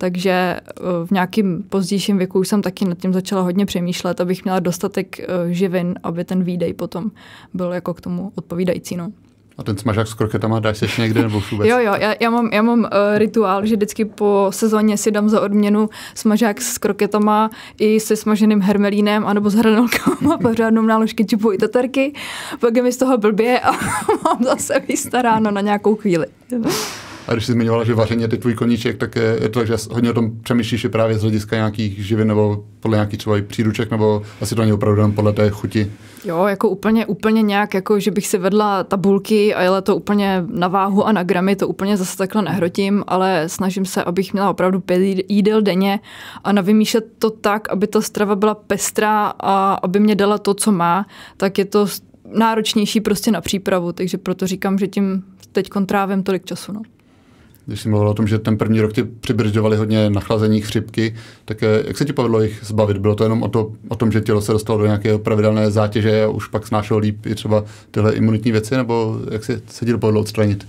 Takže 0.00 0.30
eh, 0.30 0.82
v 1.06 1.10
nějakým 1.10 1.62
pozdějším 1.68 2.18
věku 2.18 2.40
už 2.40 2.48
jsem 2.48 2.62
taky 2.62 2.84
nad 2.84 2.98
tím 2.98 3.12
začala 3.12 3.42
hodně 3.42 3.66
přemýšlet, 3.66 4.20
abych 4.20 4.44
měla 4.44 4.60
dostatek 4.60 5.20
eh, 5.20 5.26
živin, 5.48 5.94
aby 6.02 6.24
ten 6.24 6.44
výdej 6.44 6.74
potom 6.74 7.10
byl 7.54 7.72
jako 7.72 7.94
k 7.94 8.00
tomu 8.00 8.32
odpovídající. 8.34 8.96
No. 8.96 9.12
A 9.58 9.62
ten 9.62 9.76
smažák 9.76 10.06
s 10.06 10.14
kroketama 10.14 10.60
dáš 10.60 10.78
se 10.78 10.84
ještě 10.84 11.02
někde 11.02 11.22
nebo 11.22 11.42
vůbec? 11.50 11.68
jo, 11.68 11.78
jo, 11.78 11.94
já, 11.98 12.14
já 12.20 12.30
mám, 12.30 12.50
já 12.52 12.62
mám 12.62 12.80
uh, 12.80 12.88
rituál, 13.16 13.66
že 13.66 13.76
vždycky 13.76 14.04
po 14.04 14.46
sezóně 14.50 14.96
si 14.96 15.10
dám 15.10 15.28
za 15.28 15.40
odměnu 15.40 15.88
smažák 16.14 16.60
s 16.60 16.78
kroketama 16.78 17.50
i 17.78 18.00
se 18.00 18.16
smaženým 18.16 18.60
hermelínem 18.60 19.26
anebo 19.26 19.50
s 19.50 19.54
hranolkama, 19.54 20.38
pořádnou 20.42 20.82
nálož 20.82 21.12
kečupu 21.12 21.52
i 21.52 21.58
tatarky. 21.58 22.12
Pak 22.60 22.76
je 22.76 22.82
mi 22.82 22.92
z 22.92 22.96
toho 22.96 23.18
blbě 23.18 23.60
a 23.60 23.70
mám 24.24 24.44
zase 24.44 24.80
vystaráno 24.88 25.50
na 25.50 25.60
nějakou 25.60 25.96
chvíli. 25.96 26.26
A 27.28 27.32
když 27.32 27.46
jsi 27.46 27.52
zmiňovala, 27.52 27.84
že 27.84 27.94
vaření 27.94 28.22
je 28.22 28.28
ty 28.28 28.38
tvůj 28.38 28.54
koníček, 28.54 28.96
tak 28.96 29.16
je, 29.16 29.38
je 29.42 29.48
to 29.48 29.58
tak, 29.58 29.66
že 29.66 29.74
hodně 29.90 30.10
o 30.10 30.14
tom 30.14 30.30
přemýšlíš 30.42 30.86
právě 30.92 31.18
z 31.18 31.22
hlediska 31.22 31.56
nějakých 31.56 32.06
živin 32.06 32.28
nebo 32.28 32.64
podle 32.80 32.96
nějakých 32.96 33.18
třeba 33.18 33.36
příruček, 33.46 33.90
nebo 33.90 34.22
asi 34.40 34.54
to 34.54 34.60
není 34.60 34.72
opravdu 34.72 35.00
jen 35.00 35.12
podle 35.12 35.32
té 35.32 35.50
chuti? 35.50 35.92
Jo, 36.24 36.44
jako 36.44 36.68
úplně, 36.68 37.06
úplně 37.06 37.42
nějak, 37.42 37.74
jako 37.74 38.00
že 38.00 38.10
bych 38.10 38.26
si 38.26 38.38
vedla 38.38 38.84
tabulky 38.84 39.54
a 39.54 39.62
jela 39.62 39.80
to 39.80 39.96
úplně 39.96 40.44
na 40.48 40.68
váhu 40.68 41.06
a 41.06 41.12
na 41.12 41.22
gramy, 41.22 41.56
to 41.56 41.68
úplně 41.68 41.96
zase 41.96 42.16
takhle 42.16 42.42
nehrotím, 42.42 43.04
ale 43.06 43.44
snažím 43.46 43.84
se, 43.84 44.04
abych 44.04 44.32
měla 44.32 44.50
opravdu 44.50 44.80
pět 44.80 45.24
jídel 45.28 45.62
denně 45.62 46.00
a 46.44 46.52
navymýšlet 46.52 47.04
to 47.18 47.30
tak, 47.30 47.68
aby 47.68 47.86
ta 47.86 48.00
strava 48.00 48.36
byla 48.36 48.54
pestrá 48.54 49.32
a 49.40 49.74
aby 49.74 50.00
mě 50.00 50.14
dala 50.14 50.38
to, 50.38 50.54
co 50.54 50.72
má, 50.72 51.06
tak 51.36 51.58
je 51.58 51.64
to 51.64 51.86
náročnější 52.34 53.00
prostě 53.00 53.30
na 53.30 53.40
přípravu, 53.40 53.92
takže 53.92 54.18
proto 54.18 54.46
říkám, 54.46 54.78
že 54.78 54.88
tím 54.88 55.24
teď 55.52 55.68
kontrávím 55.68 56.22
tolik 56.22 56.44
času. 56.44 56.72
No. 56.72 56.82
Když 57.70 57.80
jsi 57.80 57.88
mluvil 57.88 58.08
o 58.08 58.14
tom, 58.14 58.26
že 58.26 58.38
ten 58.38 58.58
první 58.58 58.80
rok 58.80 58.92
ty 58.92 59.04
přibržďovali 59.04 59.76
hodně 59.76 60.10
nachlazení 60.10 60.60
chřipky, 60.60 61.14
tak 61.44 61.62
eh, 61.62 61.82
jak 61.86 61.98
se 61.98 62.04
ti 62.04 62.12
povedlo 62.12 62.42
jich 62.42 62.60
zbavit? 62.62 62.96
Bylo 62.96 63.14
to 63.14 63.24
jenom 63.24 63.42
o, 63.42 63.48
to, 63.48 63.72
o 63.88 63.96
tom, 63.96 64.12
že 64.12 64.20
tělo 64.20 64.40
se 64.40 64.52
dostalo 64.52 64.78
do 64.78 64.86
nějaké 64.86 65.18
pravidelné 65.18 65.70
zátěže 65.70 66.24
a 66.24 66.28
už 66.28 66.46
pak 66.46 66.66
snášelo 66.66 67.00
líp 67.00 67.26
i 67.26 67.34
třeba 67.34 67.64
tyhle 67.90 68.12
imunitní 68.12 68.52
věci, 68.52 68.76
nebo 68.76 69.18
jak 69.30 69.44
se, 69.44 69.60
se 69.66 69.84
ti 69.84 69.92
to 69.92 69.98
povedlo 69.98 70.20
odstranit? 70.20 70.66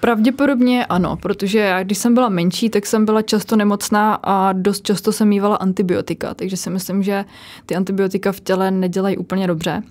Pravděpodobně 0.00 0.86
ano, 0.86 1.16
protože 1.16 1.58
já, 1.58 1.82
když 1.82 1.98
jsem 1.98 2.14
byla 2.14 2.28
menší, 2.28 2.70
tak 2.70 2.86
jsem 2.86 3.04
byla 3.04 3.22
často 3.22 3.56
nemocná 3.56 4.14
a 4.14 4.52
dost 4.52 4.86
často 4.86 5.12
jsem 5.12 5.28
mývala 5.28 5.56
antibiotika, 5.56 6.34
takže 6.34 6.56
si 6.56 6.70
myslím, 6.70 7.02
že 7.02 7.24
ty 7.66 7.76
antibiotika 7.76 8.32
v 8.32 8.40
těle 8.40 8.70
nedělají 8.70 9.16
úplně 9.16 9.46
dobře 9.46 9.82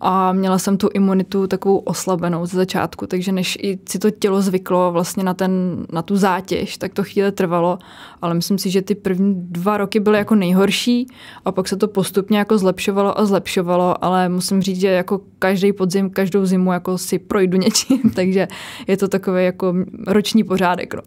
a 0.00 0.32
měla 0.32 0.58
jsem 0.58 0.76
tu 0.76 0.88
imunitu 0.94 1.46
takovou 1.46 1.78
oslabenou 1.78 2.46
ze 2.46 2.56
začátku, 2.56 3.06
takže 3.06 3.32
než 3.32 3.58
i 3.62 3.78
si 3.88 3.98
to 3.98 4.10
tělo 4.10 4.42
zvyklo 4.42 4.92
vlastně 4.92 5.24
na, 5.24 5.34
ten, 5.34 5.86
na 5.92 6.02
tu 6.02 6.16
zátěž, 6.16 6.76
tak 6.76 6.94
to 6.94 7.04
chvíli 7.04 7.32
trvalo, 7.32 7.78
ale 8.22 8.34
myslím 8.34 8.58
si, 8.58 8.70
že 8.70 8.82
ty 8.82 8.94
první 8.94 9.34
dva 9.36 9.76
roky 9.76 10.00
byly 10.00 10.18
jako 10.18 10.34
nejhorší 10.34 11.06
a 11.44 11.52
pak 11.52 11.68
se 11.68 11.76
to 11.76 11.88
postupně 11.88 12.38
jako 12.38 12.58
zlepšovalo 12.58 13.20
a 13.20 13.26
zlepšovalo, 13.26 14.04
ale 14.04 14.28
musím 14.28 14.62
říct, 14.62 14.80
že 14.80 14.88
jako 14.88 15.20
každý 15.38 15.72
podzim, 15.72 16.10
každou 16.10 16.46
zimu 16.46 16.72
jako 16.72 16.98
si 16.98 17.18
projdu 17.18 17.58
něčím, 17.66 18.10
takže 18.14 18.48
je 18.86 18.96
to 18.96 19.08
takový 19.08 19.44
jako 19.44 19.74
roční 20.06 20.44
pořádek. 20.44 20.94
No. 20.94 21.02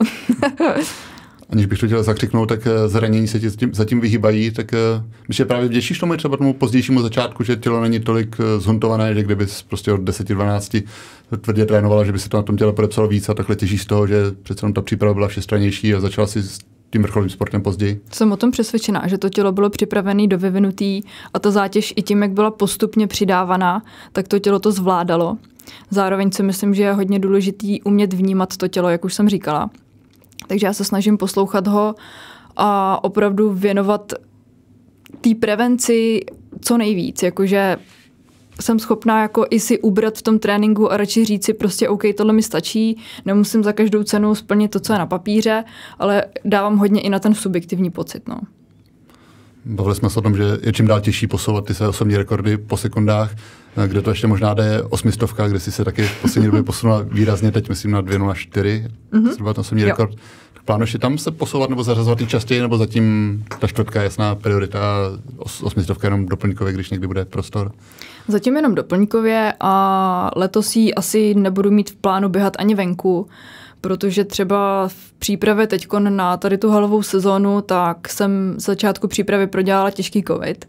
aniž 1.49 1.65
bych 1.65 1.79
to 1.79 1.85
chtěl 1.85 2.03
zakřiknout, 2.03 2.49
tak 2.49 2.67
eh, 2.67 2.87
zranění 2.87 3.27
se 3.27 3.39
ti 3.39 3.49
zatím, 3.49 3.73
zatím 3.73 4.01
vyhýbají, 4.01 4.51
tak 4.51 4.71
když 5.25 5.39
eh, 5.39 5.41
je 5.41 5.45
právě 5.45 5.67
vděčíš 5.67 5.99
tomu 5.99 6.17
třeba 6.17 6.37
tomu 6.37 6.53
pozdějšímu 6.53 7.01
začátku, 7.01 7.43
že 7.43 7.55
tělo 7.55 7.81
není 7.81 7.99
tolik 7.99 8.35
eh, 8.39 8.59
zhuntované, 8.59 9.15
že 9.15 9.23
kdyby 9.23 9.45
prostě 9.67 9.91
od 9.91 10.01
10-12 10.01 10.83
tvrdě 11.41 11.65
trénovala, 11.65 12.03
že 12.03 12.11
by 12.11 12.19
se 12.19 12.29
to 12.29 12.37
na 12.37 12.43
tom 12.43 12.57
těle 12.57 12.73
podepsalo 12.73 13.07
víc 13.07 13.29
a 13.29 13.33
takhle 13.33 13.55
těžíš 13.55 13.81
z 13.81 13.85
toho, 13.85 14.07
že 14.07 14.15
přece 14.43 14.71
ta 14.75 14.81
příprava 14.81 15.13
byla 15.13 15.27
všestrannější 15.27 15.93
a 15.93 15.99
začala 15.99 16.27
si 16.27 16.43
tím 16.91 17.01
vrcholovým 17.01 17.29
sportem 17.29 17.61
později. 17.61 18.01
Jsem 18.11 18.31
o 18.31 18.37
tom 18.37 18.51
přesvědčená, 18.51 19.07
že 19.07 19.17
to 19.17 19.29
tělo 19.29 19.51
bylo 19.51 19.69
připravené 19.69 20.27
do 20.27 20.37
vyvinutý 20.37 21.01
a 21.33 21.39
ta 21.39 21.51
zátěž 21.51 21.93
i 21.95 22.01
tím, 22.01 22.21
jak 22.21 22.31
byla 22.31 22.51
postupně 22.51 23.07
přidávaná, 23.07 23.83
tak 24.11 24.27
to 24.27 24.39
tělo 24.39 24.59
to 24.59 24.71
zvládalo. 24.71 25.37
Zároveň 25.89 26.31
si 26.31 26.43
myslím, 26.43 26.73
že 26.73 26.83
je 26.83 26.93
hodně 26.93 27.19
důležitý 27.19 27.81
umět 27.81 28.13
vnímat 28.13 28.57
to 28.57 28.67
tělo, 28.67 28.89
jak 28.89 29.05
už 29.05 29.13
jsem 29.13 29.29
říkala. 29.29 29.69
Takže 30.49 30.67
já 30.67 30.73
se 30.73 30.83
snažím 30.83 31.17
poslouchat 31.17 31.67
ho 31.67 31.95
a 32.57 33.03
opravdu 33.03 33.53
věnovat 33.53 34.13
té 35.21 35.35
prevenci 35.39 36.21
co 36.61 36.77
nejvíc, 36.77 37.23
jakože 37.23 37.77
jsem 38.61 38.79
schopná 38.79 39.21
jako 39.21 39.45
i 39.49 39.59
si 39.59 39.79
ubrat 39.79 40.17
v 40.17 40.21
tom 40.21 40.39
tréninku 40.39 40.91
a 40.91 40.97
radši 40.97 41.25
říct 41.25 41.45
si 41.45 41.53
prostě 41.53 41.89
OK, 41.89 42.03
tohle 42.17 42.33
mi 42.33 42.43
stačí, 42.43 42.97
nemusím 43.25 43.63
za 43.63 43.73
každou 43.73 44.03
cenu 44.03 44.35
splnit 44.35 44.71
to, 44.71 44.79
co 44.79 44.93
je 44.93 44.99
na 44.99 45.05
papíře, 45.05 45.63
ale 45.99 46.25
dávám 46.45 46.77
hodně 46.77 47.01
i 47.01 47.09
na 47.09 47.19
ten 47.19 47.33
subjektivní 47.33 47.91
pocit. 47.91 48.27
No. 48.27 48.39
Bavili 49.65 49.95
jsme 49.95 50.09
se 50.09 50.19
o 50.19 50.21
tom, 50.21 50.35
že 50.35 50.43
je 50.61 50.73
čím 50.73 50.87
dál 50.87 51.01
těžší 51.01 51.27
posouvat 51.27 51.65
ty 51.65 51.73
své 51.73 51.87
osobní 51.87 52.17
rekordy 52.17 52.57
po 52.57 52.77
sekundách, 52.77 53.35
kde 53.87 54.01
to 54.01 54.09
ještě 54.09 54.27
možná 54.27 54.53
jde 54.53 54.83
osmistovka, 54.83 55.47
kde 55.47 55.59
si 55.59 55.71
se 55.71 55.85
taky 55.85 56.03
v 56.03 56.21
poslední 56.21 56.45
době 56.45 56.63
posunula 56.63 57.01
výrazně, 57.01 57.51
teď 57.51 57.69
myslím 57.69 57.91
na 57.91 58.01
2.04, 58.01 58.87
mm-hmm. 59.13 59.31
zhruba 59.31 59.53
ten 59.53 59.61
osobní 59.61 59.85
rekord. 59.85 60.15
Plánuješ 60.65 60.97
tam 60.99 61.17
se 61.17 61.31
posouvat 61.31 61.69
nebo 61.69 61.83
zařazovat 61.83 62.21
i 62.21 62.27
častěji, 62.27 62.61
nebo 62.61 62.77
zatím 62.77 63.43
ta 63.59 63.67
čtvrtka 63.67 63.99
je 63.99 64.03
jasná 64.03 64.35
priorita, 64.35 64.79
os, 65.37 65.63
osmistovka 65.63 66.07
jenom 66.07 66.25
doplňkově, 66.25 66.73
když 66.73 66.89
někdy 66.89 67.07
bude 67.07 67.25
prostor? 67.25 67.71
Zatím 68.27 68.55
jenom 68.55 68.75
doplňkově 68.75 69.53
a 69.59 70.31
letos 70.35 70.75
ji 70.75 70.93
asi 70.93 71.33
nebudu 71.33 71.71
mít 71.71 71.89
v 71.89 71.95
plánu 71.95 72.29
běhat 72.29 72.53
ani 72.59 72.75
venku, 72.75 73.27
protože 73.81 74.23
třeba 74.23 74.87
v 74.87 75.13
přípravě 75.19 75.67
teď 75.67 75.87
na 76.09 76.37
tady 76.37 76.57
tu 76.57 76.69
halovou 76.69 77.03
sezónu, 77.03 77.61
tak 77.61 78.09
jsem 78.09 78.55
z 78.57 78.65
začátku 78.65 79.07
přípravy 79.07 79.47
prodělala 79.47 79.91
těžký 79.91 80.23
covid. 80.23 80.65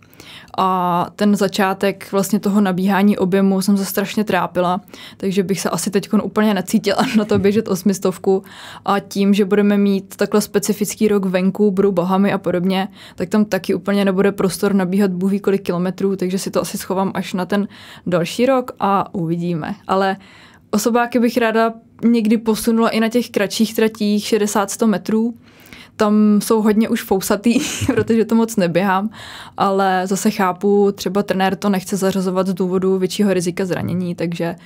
A 0.58 1.06
ten 1.16 1.36
začátek 1.36 2.12
vlastně 2.12 2.40
toho 2.40 2.60
nabíhání 2.60 3.18
objemu 3.18 3.62
jsem 3.62 3.76
se 3.76 3.84
strašně 3.84 4.24
trápila, 4.24 4.80
takže 5.16 5.42
bych 5.42 5.60
se 5.60 5.70
asi 5.70 5.90
teď 5.90 6.08
úplně 6.22 6.54
necítila 6.54 7.02
na 7.16 7.24
to 7.24 7.38
běžet 7.38 7.68
osmistovku. 7.68 8.42
A 8.84 9.00
tím, 9.00 9.34
že 9.34 9.44
budeme 9.44 9.78
mít 9.78 10.16
takhle 10.16 10.40
specifický 10.40 11.08
rok 11.08 11.24
venku, 11.24 11.70
budou 11.70 11.92
bahamy 11.92 12.32
a 12.32 12.38
podobně, 12.38 12.88
tak 13.14 13.28
tam 13.28 13.44
taky 13.44 13.74
úplně 13.74 14.04
nebude 14.04 14.32
prostor 14.32 14.74
nabíhat 14.74 15.10
bůh 15.10 15.40
kolik 15.40 15.62
kilometrů, 15.62 16.16
takže 16.16 16.38
si 16.38 16.50
to 16.50 16.60
asi 16.60 16.78
schovám 16.78 17.12
až 17.14 17.34
na 17.34 17.46
ten 17.46 17.68
další 18.06 18.46
rok 18.46 18.70
a 18.80 19.14
uvidíme. 19.14 19.74
Ale 19.86 20.16
osobáky 20.70 21.18
bych 21.18 21.36
ráda 21.36 21.72
někdy 22.04 22.38
posunula 22.38 22.88
i 22.88 23.00
na 23.00 23.08
těch 23.08 23.30
kratších 23.30 23.74
tratích 23.74 24.24
60-100 24.24 24.86
metrů, 24.86 25.34
tam 25.96 26.40
jsou 26.42 26.62
hodně 26.62 26.88
už 26.88 27.02
fousatý, 27.02 27.60
protože 27.94 28.24
to 28.24 28.34
moc 28.34 28.56
neběhám, 28.56 29.10
ale 29.56 30.02
zase 30.06 30.30
chápu, 30.30 30.92
třeba 30.92 31.22
trenér 31.22 31.56
to 31.56 31.68
nechce 31.68 31.96
zařazovat 31.96 32.46
z 32.46 32.54
důvodu 32.54 32.98
většího 32.98 33.34
rizika 33.34 33.64
zranění, 33.64 34.14
takže 34.14 34.56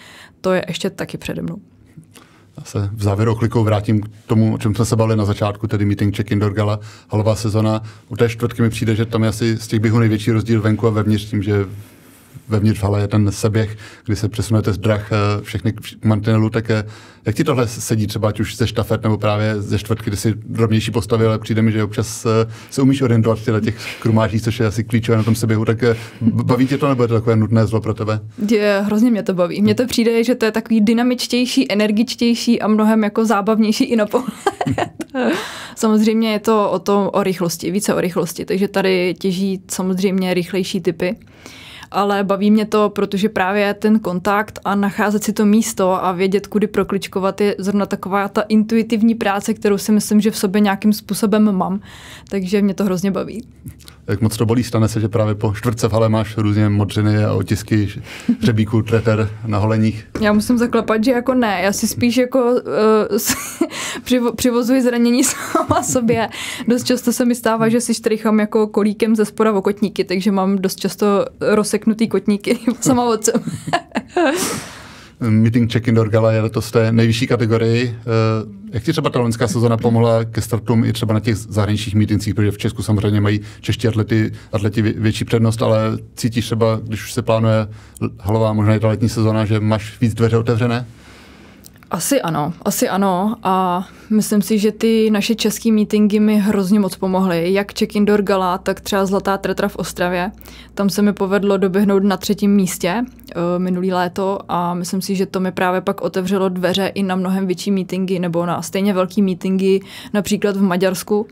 to 0.40 0.52
je 0.52 0.64
ještě 0.68 0.90
taky 0.90 1.18
přede 1.18 1.42
mnou. 1.42 1.56
Já 2.58 2.64
se 2.64 2.90
v 2.92 3.02
závěru 3.02 3.32
oklikou 3.32 3.64
vrátím 3.64 4.00
k 4.00 4.08
tomu, 4.26 4.54
o 4.54 4.58
čem 4.58 4.74
jsme 4.74 4.84
se 4.84 4.96
bavili 4.96 5.16
na 5.16 5.24
začátku, 5.24 5.66
tedy 5.66 5.84
meeting 5.84 6.16
check 6.16 6.30
indoor 6.30 6.52
gala, 6.52 6.80
halová 7.08 7.34
sezona. 7.34 7.82
U 8.08 8.16
té 8.16 8.28
čtvrtky 8.28 8.62
mi 8.62 8.70
přijde, 8.70 8.94
že 8.94 9.06
tam 9.06 9.22
je 9.22 9.28
asi 9.28 9.56
z 9.56 9.66
těch 9.66 9.80
běhů 9.80 9.98
největší 9.98 10.30
rozdíl 10.30 10.60
venku 10.60 10.86
a 10.86 10.90
vevnitř 10.90 11.24
tím, 11.24 11.42
že 11.42 11.66
vevnitř 12.48 12.82
hale 12.82 13.00
je 13.00 13.08
ten 13.08 13.32
seběh, 13.32 13.76
kdy 14.06 14.16
se 14.16 14.28
přesunete 14.28 14.72
z 14.72 14.78
drah 14.78 15.12
eh, 15.12 15.16
všechny 15.42 15.72
mantinelů, 16.04 16.50
tak 16.50 16.70
eh, 16.70 16.84
jak 17.24 17.36
ti 17.36 17.44
tohle 17.44 17.68
sedí 17.68 18.06
třeba, 18.06 18.28
ať 18.28 18.40
už 18.40 18.56
ze 18.56 18.66
štafet 18.66 19.02
nebo 19.02 19.18
právě 19.18 19.62
ze 19.62 19.78
čtvrtky, 19.78 20.10
kdy 20.10 20.16
si 20.16 20.34
drobnější 20.46 20.90
postavy, 20.90 21.26
ale 21.26 21.38
přijde 21.38 21.62
mi, 21.62 21.72
že 21.72 21.84
občas 21.84 22.26
eh, 22.26 22.52
se 22.70 22.82
umíš 22.82 23.02
orientovat 23.02 23.38
v 23.38 23.60
těch 23.60 23.76
krumážích, 24.00 24.42
což 24.42 24.60
je 24.60 24.66
asi 24.66 24.84
klíčové 24.84 25.16
na 25.18 25.24
tom 25.24 25.34
seběhu, 25.34 25.64
tak 25.64 25.84
baví 26.20 26.66
tě 26.66 26.78
to 26.78 26.88
nebo 26.88 27.02
je 27.02 27.08
to 27.08 27.14
takové 27.14 27.36
nutné 27.36 27.66
zlo 27.66 27.80
pro 27.80 27.94
tebe? 27.94 28.20
Je, 28.50 28.82
hrozně 28.86 29.10
mě 29.10 29.22
to 29.22 29.34
baví. 29.34 29.62
Mně 29.62 29.74
to 29.74 29.86
přijde, 29.86 30.24
že 30.24 30.34
to 30.34 30.44
je 30.44 30.52
takový 30.52 30.80
dynamičtější, 30.80 31.72
energičtější 31.72 32.62
a 32.62 32.68
mnohem 32.68 33.04
jako 33.04 33.24
zábavnější 33.24 33.84
i 33.84 33.96
na 33.96 34.06
pohled. 34.06 34.34
samozřejmě 35.76 36.32
je 36.32 36.38
to 36.38 36.70
o 36.70 36.78
to 36.78 37.10
o 37.10 37.22
rychlosti, 37.22 37.70
více 37.70 37.94
o 37.94 38.00
rychlosti, 38.00 38.44
takže 38.44 38.68
tady 38.68 39.14
těží 39.18 39.62
samozřejmě 39.68 40.34
rychlejší 40.34 40.80
typy 40.80 41.16
ale 41.94 42.24
baví 42.24 42.50
mě 42.50 42.66
to, 42.66 42.90
protože 42.90 43.28
právě 43.28 43.74
ten 43.74 43.98
kontakt 43.98 44.58
a 44.64 44.74
nacházet 44.74 45.24
si 45.24 45.32
to 45.32 45.46
místo 45.46 46.04
a 46.04 46.12
vědět, 46.12 46.46
kudy 46.46 46.66
prokličkovat 46.66 47.40
je 47.40 47.56
zrovna 47.58 47.86
taková 47.86 48.28
ta 48.28 48.40
intuitivní 48.40 49.14
práce, 49.14 49.54
kterou 49.54 49.78
si 49.78 49.92
myslím, 49.92 50.20
že 50.20 50.30
v 50.30 50.38
sobě 50.38 50.60
nějakým 50.60 50.92
způsobem 50.92 51.52
mám. 51.52 51.80
Takže 52.28 52.62
mě 52.62 52.74
to 52.74 52.84
hrozně 52.84 53.10
baví. 53.10 53.44
Jak 54.06 54.20
moc 54.20 54.36
to 54.36 54.46
bolí. 54.46 54.64
Stane 54.64 54.88
se, 54.88 55.00
že 55.00 55.08
právě 55.08 55.34
po 55.34 55.52
čtvrtce 55.56 55.88
v 55.88 55.92
hale 55.92 56.08
máš 56.08 56.36
různě 56.36 56.68
modřiny 56.68 57.24
a 57.24 57.32
otisky 57.32 57.88
hřebíků, 58.40 58.82
treter 58.82 59.30
na 59.46 59.58
holeních. 59.58 60.06
Já 60.20 60.32
musím 60.32 60.58
zaklepat, 60.58 61.04
že 61.04 61.10
jako 61.10 61.34
ne. 61.34 61.60
Já 61.62 61.72
si 61.72 61.88
spíš 61.88 62.16
jako 62.16 62.38
uh, 64.10 64.30
přivozuji 64.36 64.82
zranění 64.82 65.24
sama 65.24 65.82
sobě. 65.82 66.28
Dost 66.68 66.84
často 66.84 67.12
se 67.12 67.24
mi 67.24 67.34
stává, 67.34 67.68
že 67.68 67.80
si 67.80 67.94
štrichám 67.94 68.40
jako 68.40 68.66
kolíkem 68.66 69.16
ze 69.16 69.24
spora 69.24 69.52
o 69.52 69.62
kotníky, 69.62 70.04
takže 70.04 70.32
mám 70.32 70.58
dost 70.58 70.80
často 70.80 71.06
rozseknutý 71.40 72.08
kotníky 72.08 72.58
sama 72.80 73.04
od 73.04 73.24
sebe. 73.24 73.44
Meeting 75.28 75.72
Check 75.72 75.88
Indoor 75.88 76.08
Gala 76.08 76.32
je 76.32 76.40
letos 76.40 76.70
té 76.70 76.92
nejvyšší 76.92 77.26
kategorii. 77.26 77.96
Eh, 77.98 78.04
jak 78.72 78.82
ti 78.82 78.92
třeba 78.92 79.10
ta 79.10 79.18
loňská 79.18 79.48
sezona 79.48 79.76
pomohla 79.76 80.24
ke 80.24 80.40
startům 80.40 80.84
i 80.84 80.92
třeba 80.92 81.14
na 81.14 81.20
těch 81.20 81.36
zahraničních 81.36 81.94
meetingcích, 81.94 82.34
protože 82.34 82.50
v 82.50 82.58
Česku 82.58 82.82
samozřejmě 82.82 83.20
mají 83.20 83.40
čeští 83.60 83.88
atlety, 83.88 84.32
atleti 84.52 84.82
větší 84.82 85.24
přednost, 85.24 85.62
ale 85.62 85.98
cítíš 86.16 86.44
třeba, 86.44 86.80
když 86.84 87.02
už 87.02 87.12
se 87.12 87.22
plánuje 87.22 87.68
halová, 88.20 88.52
možná 88.52 88.74
i 88.74 88.80
ta 88.80 88.88
letní 88.88 89.08
sezona, 89.08 89.44
že 89.44 89.60
máš 89.60 90.00
víc 90.00 90.14
dveře 90.14 90.36
otevřené? 90.36 90.86
Asi 91.94 92.22
ano, 92.22 92.52
asi 92.62 92.88
ano 92.88 93.36
a 93.42 93.86
myslím 94.10 94.42
si, 94.42 94.58
že 94.58 94.72
ty 94.72 95.10
naše 95.10 95.34
české 95.34 95.72
meetingy 95.72 96.20
mi 96.20 96.38
hrozně 96.38 96.80
moc 96.80 96.96
pomohly. 96.96 97.52
Jak 97.52 97.78
Check 97.78 97.96
Indoor 97.96 98.22
Gala, 98.22 98.58
tak 98.58 98.80
třeba 98.80 99.06
Zlatá 99.06 99.38
tretra 99.38 99.68
v 99.68 99.76
Ostravě. 99.76 100.32
Tam 100.74 100.90
se 100.90 101.02
mi 101.02 101.12
povedlo 101.12 101.56
doběhnout 101.56 102.02
na 102.02 102.16
třetím 102.16 102.50
místě 102.50 103.02
uh, 103.02 103.42
minulý 103.58 103.92
léto 103.92 104.38
a 104.48 104.74
myslím 104.74 105.02
si, 105.02 105.16
že 105.16 105.26
to 105.26 105.40
mi 105.40 105.52
právě 105.52 105.80
pak 105.80 106.00
otevřelo 106.00 106.48
dveře 106.48 106.86
i 106.86 107.02
na 107.02 107.16
mnohem 107.16 107.46
větší 107.46 107.70
meetingy 107.70 108.18
nebo 108.18 108.46
na 108.46 108.62
stejně 108.62 108.94
velký 108.94 109.22
meetingy, 109.22 109.80
například 110.12 110.56
v 110.56 110.62
Maďarsku, 110.62 111.26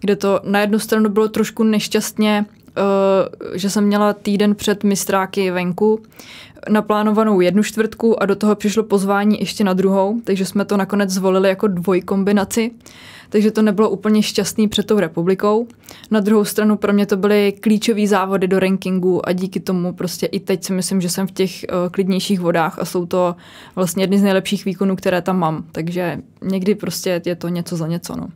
kde 0.00 0.16
to 0.16 0.40
na 0.44 0.60
jednu 0.60 0.78
stranu 0.78 1.10
bylo 1.10 1.28
trošku 1.28 1.62
nešťastně 1.62 2.46
že 3.54 3.70
jsem 3.70 3.84
měla 3.84 4.12
týden 4.12 4.54
před 4.54 4.84
mistráky 4.84 5.50
venku 5.50 6.00
naplánovanou 6.68 7.40
jednu 7.40 7.62
čtvrtku 7.62 8.22
a 8.22 8.26
do 8.26 8.36
toho 8.36 8.54
přišlo 8.54 8.82
pozvání 8.82 9.40
ještě 9.40 9.64
na 9.64 9.72
druhou, 9.72 10.20
takže 10.24 10.46
jsme 10.46 10.64
to 10.64 10.76
nakonec 10.76 11.10
zvolili 11.10 11.48
jako 11.48 11.66
dvojkombinaci. 11.66 12.70
Takže 13.28 13.50
to 13.50 13.62
nebylo 13.62 13.90
úplně 13.90 14.22
šťastný 14.22 14.68
před 14.68 14.86
tou 14.86 14.98
republikou. 14.98 15.66
Na 16.10 16.20
druhou 16.20 16.44
stranu 16.44 16.76
pro 16.76 16.92
mě 16.92 17.06
to 17.06 17.16
byly 17.16 17.52
klíčové 17.60 18.06
závody 18.06 18.48
do 18.48 18.58
rankingu 18.58 19.28
a 19.28 19.32
díky 19.32 19.60
tomu 19.60 19.92
prostě 19.92 20.26
i 20.26 20.40
teď 20.40 20.64
si 20.64 20.72
myslím, 20.72 21.00
že 21.00 21.08
jsem 21.08 21.26
v 21.26 21.30
těch 21.30 21.64
uh, 21.68 21.88
klidnějších 21.90 22.40
vodách 22.40 22.78
a 22.78 22.84
jsou 22.84 23.06
to 23.06 23.36
vlastně 23.74 24.02
jedny 24.02 24.18
z 24.18 24.22
nejlepších 24.22 24.64
výkonů, 24.64 24.96
které 24.96 25.22
tam 25.22 25.38
mám. 25.38 25.64
Takže 25.72 26.18
někdy 26.42 26.74
prostě 26.74 27.22
je 27.26 27.36
to 27.36 27.48
něco 27.48 27.76
za 27.76 27.86
něco. 27.86 28.16
No. 28.16 28.28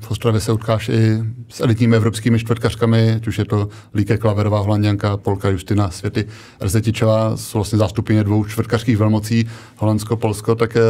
V 0.00 0.10
Ostravě 0.10 0.40
se 0.40 0.52
utkáš 0.52 0.88
i 0.88 1.18
s 1.48 1.60
elitními 1.60 1.96
evropskými 1.96 2.38
čtvrtkařkami, 2.38 3.12
ať 3.12 3.26
už 3.26 3.38
je 3.38 3.44
to 3.44 3.68
Líke 3.94 4.18
Klaverová, 4.18 4.58
Holanděnka, 4.58 5.16
Polka, 5.16 5.48
Justina 5.48 5.90
Světy, 5.90 6.26
Rzetičová, 6.64 7.36
jsou 7.36 7.58
vlastně 7.58 7.78
zástupně 7.78 8.24
dvou 8.24 8.44
čtvrtkařských 8.44 8.96
velmocí, 8.96 9.46
Holandsko, 9.76 10.16
Polsko, 10.16 10.54
tak 10.54 10.76
eh, 10.76 10.80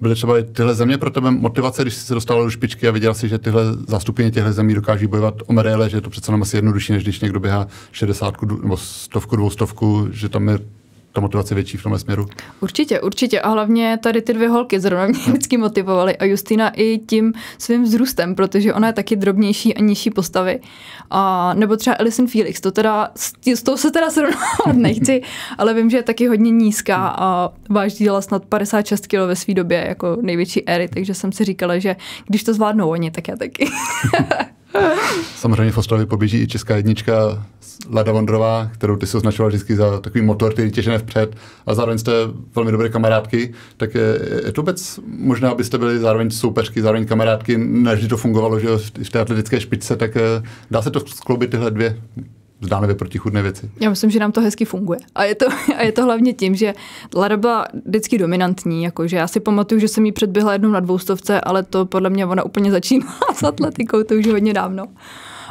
byly 0.00 0.14
třeba 0.14 0.38
i 0.38 0.42
tyhle 0.44 0.74
země 0.74 0.98
pro 0.98 1.10
tebe 1.10 1.30
motivace, 1.30 1.82
když 1.82 1.94
jsi 1.94 2.06
se 2.06 2.14
dostal 2.14 2.44
do 2.44 2.50
špičky 2.50 2.88
a 2.88 2.90
viděl 2.90 3.14
si, 3.14 3.28
že 3.28 3.38
tyhle 3.38 3.62
zástupně 3.88 4.30
těchto 4.30 4.52
zemí 4.52 4.74
dokáží 4.74 5.06
bojovat 5.06 5.34
o 5.46 5.52
medaile, 5.52 5.90
že 5.90 5.96
je 5.96 6.00
to 6.00 6.10
přece 6.10 6.32
nám 6.32 6.42
asi 6.42 6.56
jednodušší, 6.56 6.92
než 6.92 7.02
když 7.02 7.20
někdo 7.20 7.40
běhá 7.40 7.66
60 7.92 8.42
nebo 8.62 8.76
stovku, 8.76 9.36
dvoustovku, 9.36 10.08
že 10.10 10.28
tam 10.28 10.48
je 10.48 10.58
ta 11.12 11.20
motivace 11.20 11.54
větší 11.54 11.76
v 11.76 11.82
tomhle 11.82 11.98
směru. 11.98 12.26
Určitě, 12.60 13.00
určitě. 13.00 13.40
A 13.40 13.48
hlavně 13.48 13.98
tady 14.02 14.22
ty 14.22 14.32
dvě 14.32 14.48
holky 14.48 14.80
zrovna 14.80 15.06
mě 15.06 15.18
vždycky 15.18 15.56
motivovaly. 15.56 16.16
A 16.16 16.24
Justina 16.24 16.70
i 16.70 16.98
tím 16.98 17.32
svým 17.58 17.82
vzrůstem, 17.82 18.34
protože 18.34 18.74
ona 18.74 18.86
je 18.86 18.92
taky 18.92 19.16
drobnější 19.16 19.74
a 19.74 19.80
nižší 19.80 20.10
postavy. 20.10 20.60
A, 21.10 21.54
nebo 21.54 21.76
třeba 21.76 21.96
Alison 21.96 22.26
Felix, 22.26 22.60
to 22.60 22.70
teda, 22.70 23.10
s 23.54 23.62
tou 23.62 23.76
se 23.76 23.90
teda 23.90 24.10
srovnávat 24.10 24.72
nechci, 24.72 25.22
ale 25.58 25.74
vím, 25.74 25.90
že 25.90 25.96
je 25.96 26.02
taky 26.02 26.26
hodně 26.26 26.50
nízká 26.50 27.14
a 27.18 27.52
vážila 27.70 28.20
snad 28.20 28.44
56 28.44 29.06
kg 29.06 29.12
ve 29.12 29.36
své 29.36 29.54
době 29.54 29.84
jako 29.88 30.16
největší 30.20 30.68
éry, 30.68 30.88
takže 30.88 31.14
jsem 31.14 31.32
si 31.32 31.44
říkala, 31.44 31.78
že 31.78 31.96
když 32.26 32.44
to 32.44 32.54
zvládnou 32.54 32.90
oni, 32.90 33.10
tak 33.10 33.28
já 33.28 33.36
taky. 33.36 33.70
Samozřejmě 35.36 35.72
v 35.72 35.78
Ostravě 35.78 36.06
poběží 36.06 36.42
i 36.42 36.46
česká 36.46 36.76
jednička 36.76 37.46
Lada 37.90 38.12
Vondrová, 38.12 38.70
kterou 38.74 38.96
ty 38.96 39.06
se 39.06 39.16
označoval 39.16 39.48
vždycky 39.48 39.76
za 39.76 40.00
takový 40.00 40.24
motor, 40.24 40.52
který 40.52 40.70
těžené 40.70 40.98
vpřed 40.98 41.36
a 41.66 41.74
zároveň 41.74 41.98
jste 41.98 42.12
velmi 42.54 42.72
dobré 42.72 42.88
kamarádky, 42.88 43.54
tak 43.76 43.94
je, 43.94 44.20
je 44.46 44.52
to 44.52 44.62
vůbec 44.62 45.00
možná, 45.06 45.50
abyste 45.50 45.78
byli 45.78 45.98
zároveň 45.98 46.30
soupeřky, 46.30 46.82
zároveň 46.82 47.06
kamarádky, 47.06 47.58
než 47.58 48.06
to 48.06 48.16
fungovalo 48.16 48.60
že 48.60 48.68
v 49.04 49.10
té 49.10 49.20
atletické 49.20 49.60
špičce, 49.60 49.96
tak 49.96 50.16
eh, 50.16 50.42
dá 50.70 50.82
se 50.82 50.90
to 50.90 51.00
skloubit 51.00 51.50
tyhle 51.50 51.70
dvě 51.70 51.96
zdánlivě 52.60 52.96
protichudné 52.96 53.42
věci. 53.42 53.70
Já 53.80 53.90
myslím, 53.90 54.10
že 54.10 54.18
nám 54.18 54.32
to 54.32 54.40
hezky 54.40 54.64
funguje. 54.64 54.98
A 55.14 55.24
je 55.24 55.34
to, 55.34 55.46
a 55.76 55.82
je 55.82 55.92
to 55.92 56.04
hlavně 56.04 56.32
tím, 56.32 56.54
že 56.54 56.74
Lara 57.14 57.36
byla 57.36 57.66
vždycky 57.86 58.18
dominantní. 58.18 58.82
Jakože 58.82 59.16
já 59.16 59.26
si 59.26 59.40
pamatuju, 59.40 59.80
že 59.80 59.88
jsem 59.88 60.06
jí 60.06 60.12
předběhla 60.12 60.52
jednou 60.52 60.70
na 60.70 60.80
dvoustovce, 60.80 61.40
ale 61.40 61.62
to 61.62 61.86
podle 61.86 62.10
mě 62.10 62.26
ona 62.26 62.42
úplně 62.42 62.70
začínala 62.70 63.18
s 63.34 63.42
atletikou, 63.42 64.02
to 64.02 64.14
už 64.14 64.26
hodně 64.26 64.54
dávno. 64.54 64.86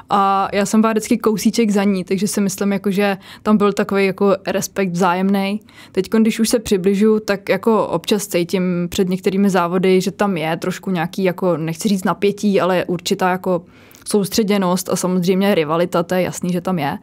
A 0.09 0.47
já 0.53 0.65
jsem 0.65 0.81
byla 0.81 0.93
vždycky 0.93 1.17
kousíček 1.17 1.69
za 1.69 1.83
ní, 1.83 2.03
takže 2.03 2.27
si 2.27 2.41
myslím, 2.41 2.71
jako, 2.73 2.91
že 2.91 3.17
tam 3.43 3.57
byl 3.57 3.73
takový 3.73 4.05
jako 4.05 4.35
respekt 4.47 4.91
vzájemný. 4.91 5.61
Teď, 5.91 6.09
když 6.09 6.39
už 6.39 6.49
se 6.49 6.59
přibližu, 6.59 7.19
tak 7.19 7.49
jako 7.49 7.87
občas 7.87 8.27
cítím 8.27 8.87
před 8.89 9.09
některými 9.09 9.49
závody, 9.49 10.01
že 10.01 10.11
tam 10.11 10.37
je 10.37 10.57
trošku 10.57 10.91
nějaký, 10.91 11.23
jako 11.23 11.57
nechci 11.57 11.89
říct 11.89 12.03
napětí, 12.03 12.61
ale 12.61 12.85
určitá 12.85 13.29
jako 13.29 13.65
soustředěnost 14.09 14.89
a 14.89 14.95
samozřejmě 14.95 15.55
rivalita, 15.55 16.03
to 16.03 16.15
je 16.15 16.21
jasný, 16.21 16.51
že 16.51 16.61
tam 16.61 16.79
je, 16.79 16.97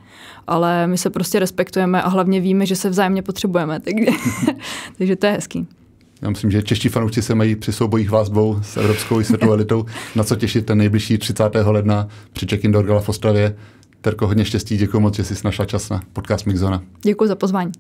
ale 0.47 0.87
my 0.87 0.99
se 0.99 1.11
prostě 1.11 1.39
respektujeme 1.39 2.03
a 2.03 2.09
hlavně 2.09 2.41
víme, 2.41 2.67
že 2.67 2.77
se 2.77 2.91
vzájemně 2.91 3.23
potřebujeme, 3.23 3.81
takže, 3.85 4.11
takže 4.99 5.17
to 5.17 5.27
je 5.27 5.33
hezký. 5.33 5.67
Já 6.23 6.31
myslím, 6.31 6.51
že 6.51 6.63
čeští 6.63 6.89
fanoušci 6.89 7.23
se 7.23 7.35
mají 7.35 7.57
při 7.57 7.73
soubojích 7.73 8.11
vás 8.11 8.31
dvou 8.31 8.59
s 8.63 8.77
evropskou 8.77 9.21
i 9.21 9.25
světovou 9.25 9.53
elitou 9.53 9.87
na 10.15 10.25
co 10.25 10.37
těšit 10.37 10.67
ten 10.67 10.79
nejbližší 10.79 11.19
30. 11.19 11.45
ledna 11.65 12.09
při 12.33 12.47
Check 12.47 12.65
Indoor 12.65 12.87
Gala 12.87 13.01
v 13.01 13.09
Ostravě. 13.09 13.57
Terko, 14.01 14.27
hodně 14.27 14.45
štěstí, 14.45 14.77
děkuji 14.77 15.01
moc, 15.01 15.17
že 15.17 15.25
jsi 15.25 15.35
našla 15.45 15.65
čas 15.65 15.89
na 15.89 16.03
podcast 16.13 16.47
Mixzona. 16.47 16.83
Děkuji 17.03 17.29
za 17.29 17.35
pozvání. 17.35 17.73